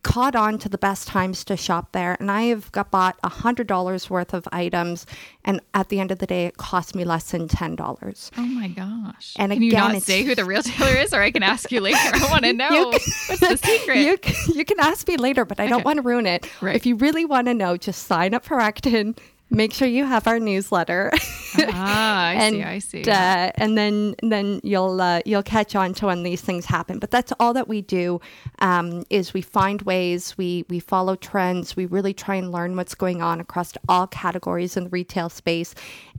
[0.03, 2.17] caught on to the best times to shop there.
[2.19, 5.07] And i have got bought a hundred dollars worth of items
[5.45, 8.31] and at the end of the day it cost me less than ten dollars.
[8.37, 9.35] Oh my gosh.
[9.37, 11.81] And can again, you not say who the retailer is or i can ask you
[11.81, 11.99] later?
[11.99, 12.69] I want to know.
[12.69, 13.93] can, what's the secret?
[14.03, 14.19] You,
[14.55, 16.49] you, can ask me later but i don't want to ruin it.
[16.61, 16.75] Right.
[16.75, 19.17] if you really want to know just sign up for Rakuten
[19.53, 21.11] make sure you have our newsletter.
[21.59, 22.63] ah, I and, see.
[22.63, 23.03] I see.
[23.03, 26.99] Uh, and then then you'll uh, you'll catch on to when these things happen.
[26.99, 28.21] But that's all that we do
[28.61, 32.95] um, is we find ways, we we follow trends, we really try and learn what's
[32.95, 35.75] going on across all categories in the retail space.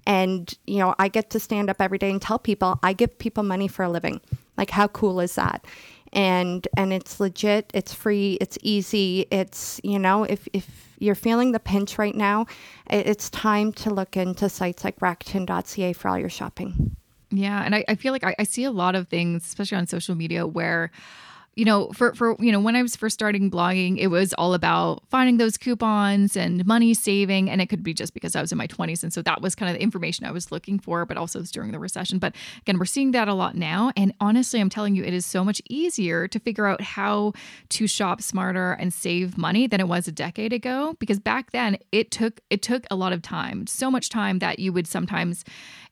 [0.06, 3.18] And you know, I get to stand up every day and tell people I give
[3.18, 4.22] people money for a living.
[4.58, 5.66] Like, how cool is that?
[6.14, 11.52] And and it's legit it's free it's easy it's you know if if you're feeling
[11.52, 12.46] the pinch right now,
[12.90, 16.96] it's time to look into sites like Rakuten.ca for all your shopping.
[17.30, 17.62] Yeah.
[17.64, 20.16] And I, I feel like I, I see a lot of things, especially on social
[20.16, 20.92] media, where
[21.56, 24.56] you know, for for you know, when I was first starting blogging, it was all
[24.56, 28.52] about finding those coupons and money saving, and it could be just because I was
[28.52, 31.06] in my 20s, and so that was kind of the information I was looking for.
[31.06, 32.18] But also, it was during the recession.
[32.18, 35.26] But again, we're seeing that a lot now, and honestly, I'm telling you, it is
[35.26, 37.34] so much easier to figure out how
[37.70, 40.96] to shop smarter and save money than it was a decade ago.
[41.00, 44.58] Because back then, it took it took a lot of time, so much time that
[44.58, 45.44] you would sometimes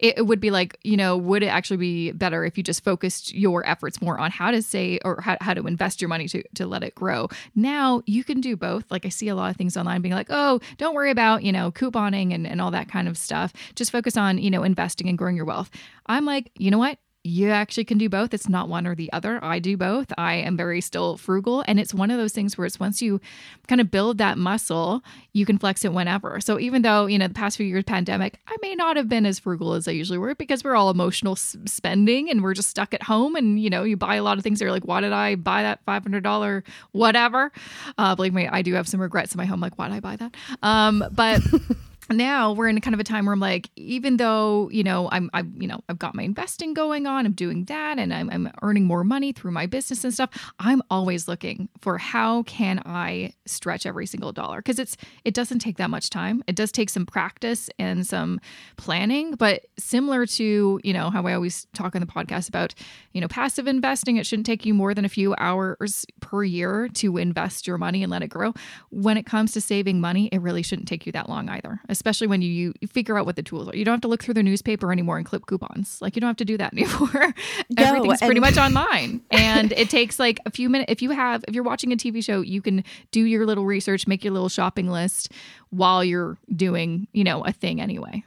[0.01, 2.83] it, it would be like, you know, would it actually be better if you just
[2.83, 6.27] focused your efforts more on how to say or how, how to invest your money
[6.29, 7.27] to, to let it grow?
[7.55, 8.89] Now you can do both.
[8.89, 11.51] Like I see a lot of things online being like, oh, don't worry about, you
[11.51, 13.53] know, couponing and, and all that kind of stuff.
[13.75, 15.69] Just focus on, you know, investing and growing your wealth.
[16.07, 16.97] I'm like, you know what?
[17.23, 18.33] You actually can do both.
[18.33, 19.43] It's not one or the other.
[19.43, 20.11] I do both.
[20.17, 21.63] I am very still frugal.
[21.67, 23.21] And it's one of those things where it's once you
[23.67, 25.03] kind of build that muscle,
[25.33, 26.41] you can flex it whenever.
[26.41, 29.27] So even though, you know, the past few years pandemic, I may not have been
[29.27, 32.93] as frugal as I usually were because we're all emotional spending and we're just stuck
[32.93, 33.35] at home.
[33.35, 35.61] And, you know, you buy a lot of things are like, why did I buy
[35.61, 37.51] that $500 whatever?
[37.99, 39.59] Uh, believe me, I do have some regrets in my home.
[39.59, 40.35] Like, why did I buy that?
[40.63, 41.41] Um, but
[42.09, 45.09] now we're in a kind of a time where I'm like, even though you know
[45.11, 48.29] I'm, I, you know, I've got my investing going on, I'm doing that, and I'm,
[48.29, 50.29] I'm earning more money through my business and stuff.
[50.59, 55.59] I'm always looking for how can I stretch every single dollar because it's it doesn't
[55.59, 56.43] take that much time.
[56.47, 58.39] It does take some practice and some
[58.77, 62.73] planning, but similar to you know how I always talk on the podcast about
[63.13, 66.89] you know passive investing, it shouldn't take you more than a few hours per year
[66.95, 68.53] to invest your money and let it grow.
[68.89, 72.25] When it comes to saving money, it really shouldn't take you that long either especially
[72.25, 73.75] when you, you figure out what the tools are.
[73.75, 76.01] You don't have to look through the newspaper anymore and clip coupons.
[76.01, 77.33] Like you don't have to do that anymore.
[77.69, 79.21] No, Everything's pretty much online.
[79.29, 80.91] and it takes like a few minutes.
[80.91, 84.07] If you have, if you're watching a TV show, you can do your little research,
[84.07, 85.31] make your little shopping list
[85.69, 88.23] while you're doing, you know, a thing anyway.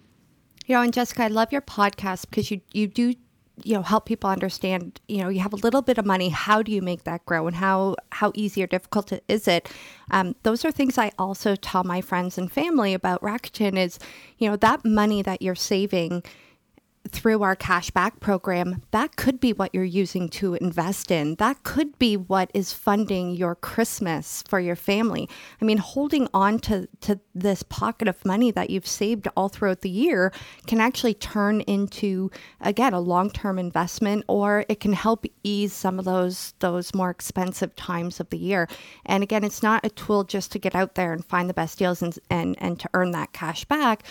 [0.66, 3.14] You know, and Jessica, I love your podcast because you you do
[3.62, 6.62] you know help people understand you know you have a little bit of money how
[6.62, 9.68] do you make that grow and how how easy or difficult is it?
[10.10, 13.98] Um, those are things i also tell my friends and family about rakuten is
[14.38, 16.22] you know that money that you're saving
[17.14, 21.36] through our cashback program, that could be what you're using to invest in.
[21.36, 25.28] That could be what is funding your Christmas for your family.
[25.62, 29.82] I mean, holding on to, to this pocket of money that you've saved all throughout
[29.82, 30.32] the year
[30.66, 35.98] can actually turn into, again, a long term investment, or it can help ease some
[35.98, 38.68] of those, those more expensive times of the year.
[39.06, 41.78] And again, it's not a tool just to get out there and find the best
[41.78, 44.02] deals and, and, and to earn that cash back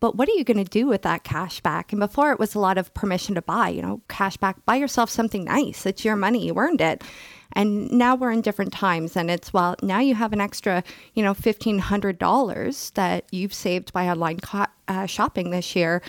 [0.00, 1.92] but what are you going to do with that cash back?
[1.92, 4.76] And before it was a lot of permission to buy, you know, cash back, buy
[4.76, 5.86] yourself something nice.
[5.86, 7.04] It's your money, you earned it.
[7.52, 10.84] And now we're in different times, and it's well, now you have an extra,
[11.14, 16.00] you know, $1,500 that you've saved by online co- uh, shopping this year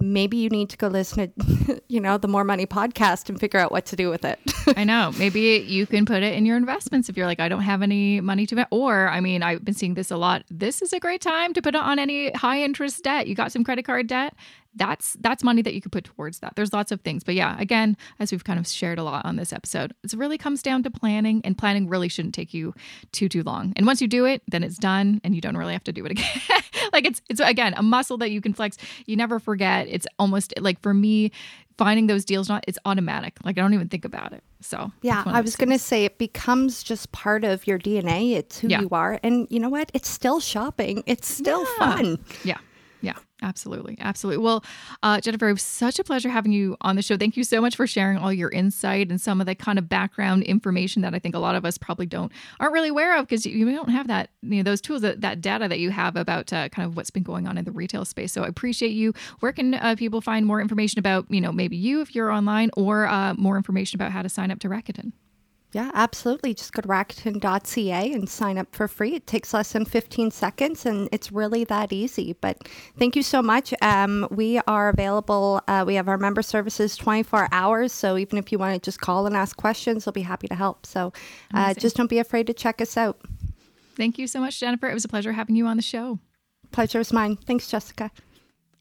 [0.00, 3.60] maybe you need to go listen to, you know, the Mo' Money podcast and figure
[3.60, 4.38] out what to do with it.
[4.76, 5.12] I know.
[5.18, 8.20] Maybe you can put it in your investments if you're like, I don't have any
[8.20, 8.66] money to.
[8.70, 10.44] Or, I mean, I've been seeing this a lot.
[10.50, 13.26] This is a great time to put it on any high interest debt.
[13.26, 14.34] You got some credit card debt
[14.74, 16.54] that's that's money that you could put towards that.
[16.56, 17.24] There's lots of things.
[17.24, 20.38] But yeah, again, as we've kind of shared a lot on this episode, it really
[20.38, 22.74] comes down to planning and planning really shouldn't take you
[23.12, 23.72] too too long.
[23.76, 26.04] And once you do it, then it's done and you don't really have to do
[26.04, 26.40] it again.
[26.92, 28.76] like it's it's again, a muscle that you can flex.
[29.06, 29.88] You never forget.
[29.88, 31.32] It's almost like for me
[31.80, 33.38] finding those deals not it's automatic.
[33.42, 34.44] Like I don't even think about it.
[34.60, 38.34] So yeah, I was going to say it becomes just part of your DNA.
[38.36, 38.82] It's who yeah.
[38.82, 39.90] you are, and you know what?
[39.94, 41.02] It's still shopping.
[41.06, 41.78] It's still yeah.
[41.78, 42.24] fun.
[42.44, 42.58] Yeah.
[43.42, 43.96] Absolutely.
[44.00, 44.44] Absolutely.
[44.44, 44.64] Well,
[45.02, 47.16] uh, Jennifer, it was such a pleasure having you on the show.
[47.16, 49.88] Thank you so much for sharing all your insight and some of the kind of
[49.88, 53.26] background information that I think a lot of us probably don't aren't really aware of
[53.26, 56.16] because you, don't have that, you know, those tools, that, that data that you have
[56.16, 58.32] about uh, kind of what's been going on in the retail space.
[58.32, 59.14] So I appreciate you.
[59.40, 62.70] Where can uh, people find more information about, you know, maybe you if you're online
[62.76, 65.12] or uh, more information about how to sign up to Rakuten?
[65.72, 66.52] Yeah, absolutely.
[66.54, 69.14] Just go to Rakuten.ca and sign up for free.
[69.14, 72.32] It takes less than 15 seconds and it's really that easy.
[72.40, 72.68] But
[72.98, 73.72] thank you so much.
[73.80, 75.60] Um, we are available.
[75.68, 77.92] Uh, we have our member services 24 hours.
[77.92, 80.56] So even if you want to just call and ask questions, we'll be happy to
[80.56, 80.86] help.
[80.86, 81.12] So
[81.54, 83.20] uh, just don't be afraid to check us out.
[83.96, 84.88] Thank you so much, Jennifer.
[84.88, 86.18] It was a pleasure having you on the show.
[86.72, 87.36] Pleasure is mine.
[87.36, 88.10] Thanks, Jessica.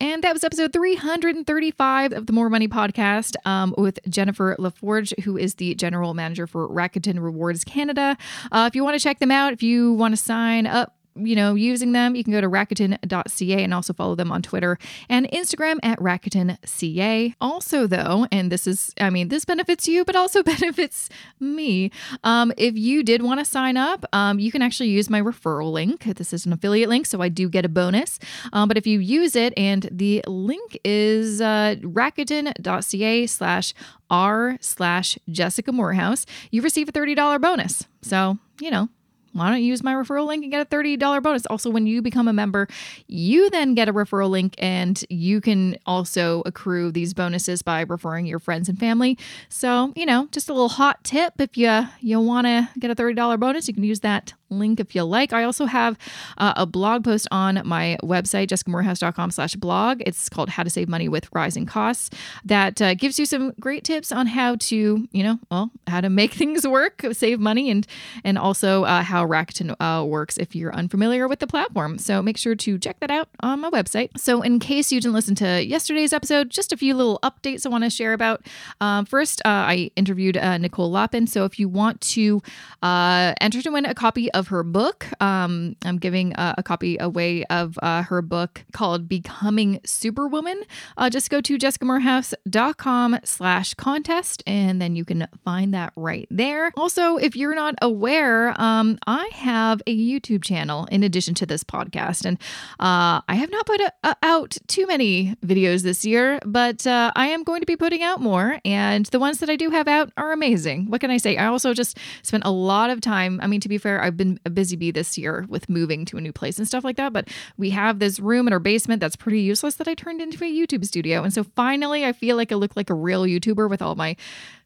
[0.02, 5.38] And that was episode 335 of the Mo' Money podcast um, with Jennifer LaForge, who
[5.38, 8.18] is the general manager for Rakuten Rewards Canada.
[8.52, 11.36] Uh, if you want to check them out, if you want to sign up you
[11.36, 14.78] know, using them, you can go to Rakuten.ca and also follow them on Twitter
[15.10, 17.34] and Instagram at RakutenCA.
[17.41, 21.91] Also, though, and this is, I mean, this benefits you, but also benefits me.
[22.24, 25.72] Um, if you did want to sign up, um, you can actually use my referral
[25.72, 26.03] link.
[26.03, 28.20] This is an affiliate link, so I do get a bonus.
[28.53, 33.74] Um, but if you use it, and the link is uh, Rakuten.ca slash
[34.10, 37.86] r slash Jessica Moorhouse, you receive a $30 bonus.
[38.01, 38.89] So, you know,
[39.34, 41.45] why don't you use my referral link and get a $30 bonus?
[41.47, 42.67] Also, when you become a member,
[43.07, 48.25] you then get a referral link and you can also accrue these bonuses by referring
[48.25, 49.17] your friends and family.
[49.49, 52.95] So, you know, just a little hot tip if you you want to get a
[52.95, 55.34] $30 bonus, you can use that link if you like.
[55.34, 55.97] I also have
[56.38, 60.02] uh, a blog post on my website, jessicamoorhouse.com slash blog.
[60.06, 62.10] It's called How to Save Money with Rising Costs
[62.45, 66.10] that uh, gives you some great tips on how to, you know, well, how to
[66.10, 67.86] make things work, save money, and
[68.24, 71.97] and also uh, how Rakuten uh, works if you're unfamiliar with the platform.
[71.97, 74.10] So make sure to check that out on my website.
[74.18, 77.70] So in case you didn't listen to yesterday's episode, just a few little updates I
[77.70, 78.45] want to share about.
[78.82, 81.28] Um, first, uh, I interviewed Nicole Lapin.
[81.28, 82.41] So if you want to
[82.82, 85.05] enter to win a copy of of her book.
[85.21, 90.63] Um, I'm giving a, a, copy away of uh, her book called Becoming Superwoman.
[90.97, 96.71] Uh, just go to jessicamoorhouse.com slash contest and then you can find that right there.
[96.77, 101.63] Also, if you're not aware, um, I have a YouTube channel in addition to this
[101.63, 102.25] podcast.
[102.25, 102.37] And
[102.79, 107.11] uh, I have not put a, a, out too many videos this year, but uh,
[107.15, 108.59] I am going to be putting out more.
[108.63, 110.85] And the ones that I do have out are amazing.
[110.85, 111.35] What can I say?
[111.35, 113.39] I also just spent a lot of time.
[113.43, 116.05] I mean, to be fair, I've been been a busy bee this year with moving
[116.05, 117.13] to a new place and stuff like that.
[117.13, 117.27] But
[117.57, 120.47] we have this room in our basement that's pretty useless that I turned into a
[120.47, 121.23] YouTube studio.
[121.23, 124.15] And so finally, I feel like I look like a real YouTuber with all my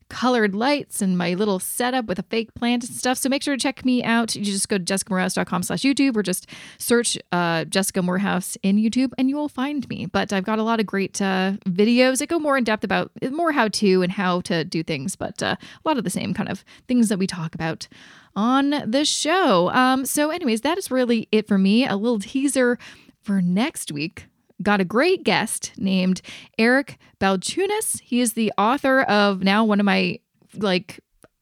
[0.10, 3.18] colored lights and my little setup with a fake plant and stuff.
[3.18, 4.36] So make sure to check me out.
[4.36, 6.48] You just go to jessicamoorhouse.com slash YouTube or just
[6.78, 10.06] search uh, Jessica Moorhouse in YouTube and you will find me.
[10.06, 13.12] But I've got a lot of great uh, videos that go more in depth about
[13.32, 16.34] more how to and how to do things, but uh, a lot of the same
[16.34, 17.88] kind of things that we talk about
[18.36, 19.70] on the show.
[19.72, 21.86] Um, so, anyways, that is really it for me.
[21.86, 22.78] A little teaser
[23.22, 24.28] for next week.
[24.62, 26.22] Got a great guest named
[26.58, 28.00] Eric Balchunas.
[28.02, 30.20] He is the author of now one of my
[30.56, 31.00] like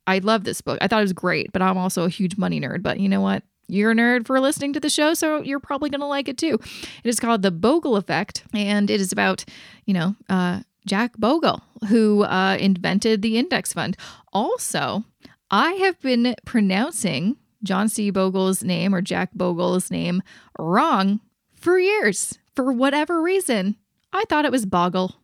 [0.08, 0.80] I love this book.
[0.82, 2.82] I thought it was great, but I'm also a huge money nerd.
[2.82, 3.44] But you know what?
[3.68, 6.38] You're a nerd for listening to the show, so you're probably going to like it
[6.38, 6.60] too.
[7.04, 9.46] It is called The Bogle Effect, and it is about,
[9.86, 13.96] you know, uh, Jack Bogle, who uh, invented the index fund.
[14.34, 15.06] Also,
[15.52, 18.10] I have been pronouncing John C.
[18.10, 20.24] Bogle's name or Jack Bogle's name
[20.58, 21.20] wrong
[21.54, 22.40] for years.
[22.56, 23.76] For whatever reason,
[24.14, 25.16] I thought it was Boggle.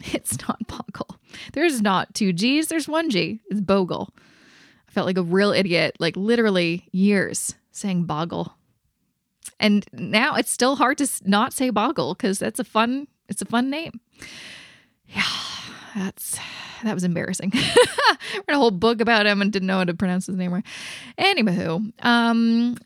[0.14, 1.16] It's not Boggle.
[1.52, 3.40] There's not two G's, there's one G.
[3.50, 4.08] It's Bogle.
[4.88, 8.56] I felt like a real idiot, like literally years saying Boggle.
[9.58, 13.44] And now it's still hard to not say Boggle because that's a fun, it's a
[13.44, 14.00] fun name.
[15.06, 15.22] Yeah,
[15.94, 16.38] that's
[16.84, 17.52] that was embarrassing.
[17.54, 20.64] Read a whole book about him and didn't know how to pronounce his name right.
[21.18, 22.76] Anywho, um,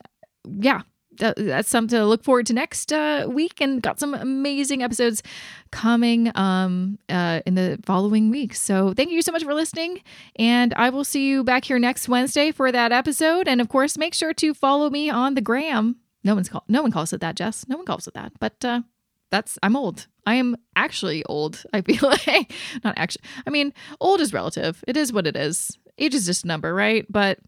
[0.59, 0.81] yeah,
[1.19, 5.23] that, that's something to look forward to next uh, week and got some amazing episodes
[5.71, 8.59] coming um, uh, in the following weeks.
[8.59, 10.01] So thank you so much for listening.
[10.37, 13.47] And I will see you back here next Wednesday for that episode.
[13.47, 15.97] And of course, make sure to follow me on the gram.
[16.23, 17.67] No one's called, no one calls it that, Jess.
[17.67, 18.33] No one calls it that.
[18.39, 18.81] But uh,
[19.29, 20.07] that's I'm old.
[20.25, 21.63] I am actually old.
[21.73, 22.53] I feel like
[22.83, 23.23] not actually.
[23.45, 24.83] I mean, old is relative.
[24.87, 25.77] It is what it is.
[25.97, 27.05] Age is just a number, right?
[27.09, 27.39] But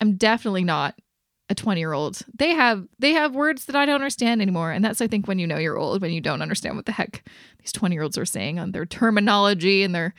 [0.00, 0.94] I'm definitely not
[1.48, 2.22] a 20 year old.
[2.34, 5.38] They have they have words that I don't understand anymore, and that's I think when
[5.38, 7.24] you know you're old when you don't understand what the heck
[7.60, 10.14] these 20 year olds are saying on their terminology and their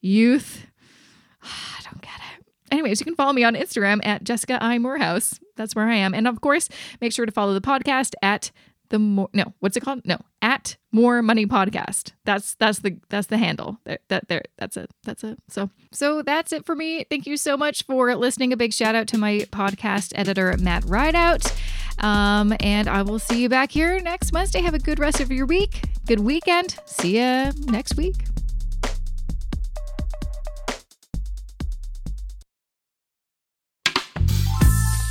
[0.00, 0.66] youth.
[1.42, 2.46] I don't get it.
[2.70, 5.38] Anyways, you can follow me on Instagram at Jessica I Moorhouse.
[5.56, 6.68] That's where I am, and of course,
[7.00, 8.50] make sure to follow the podcast at
[8.94, 10.06] the more no what's it called?
[10.06, 12.12] No at more money podcast.
[12.24, 13.80] That's that's the that's the handle.
[13.84, 14.88] There that there that's it.
[15.02, 15.36] That's it.
[15.48, 17.04] So so that's it for me.
[17.10, 18.52] Thank you so much for listening.
[18.52, 21.52] A big shout out to my podcast editor matt rideout.
[22.00, 25.30] Um, and i will see you back here next wednesday have a good rest of
[25.30, 25.82] your week.
[26.06, 26.76] Good weekend.
[26.86, 28.16] See you next week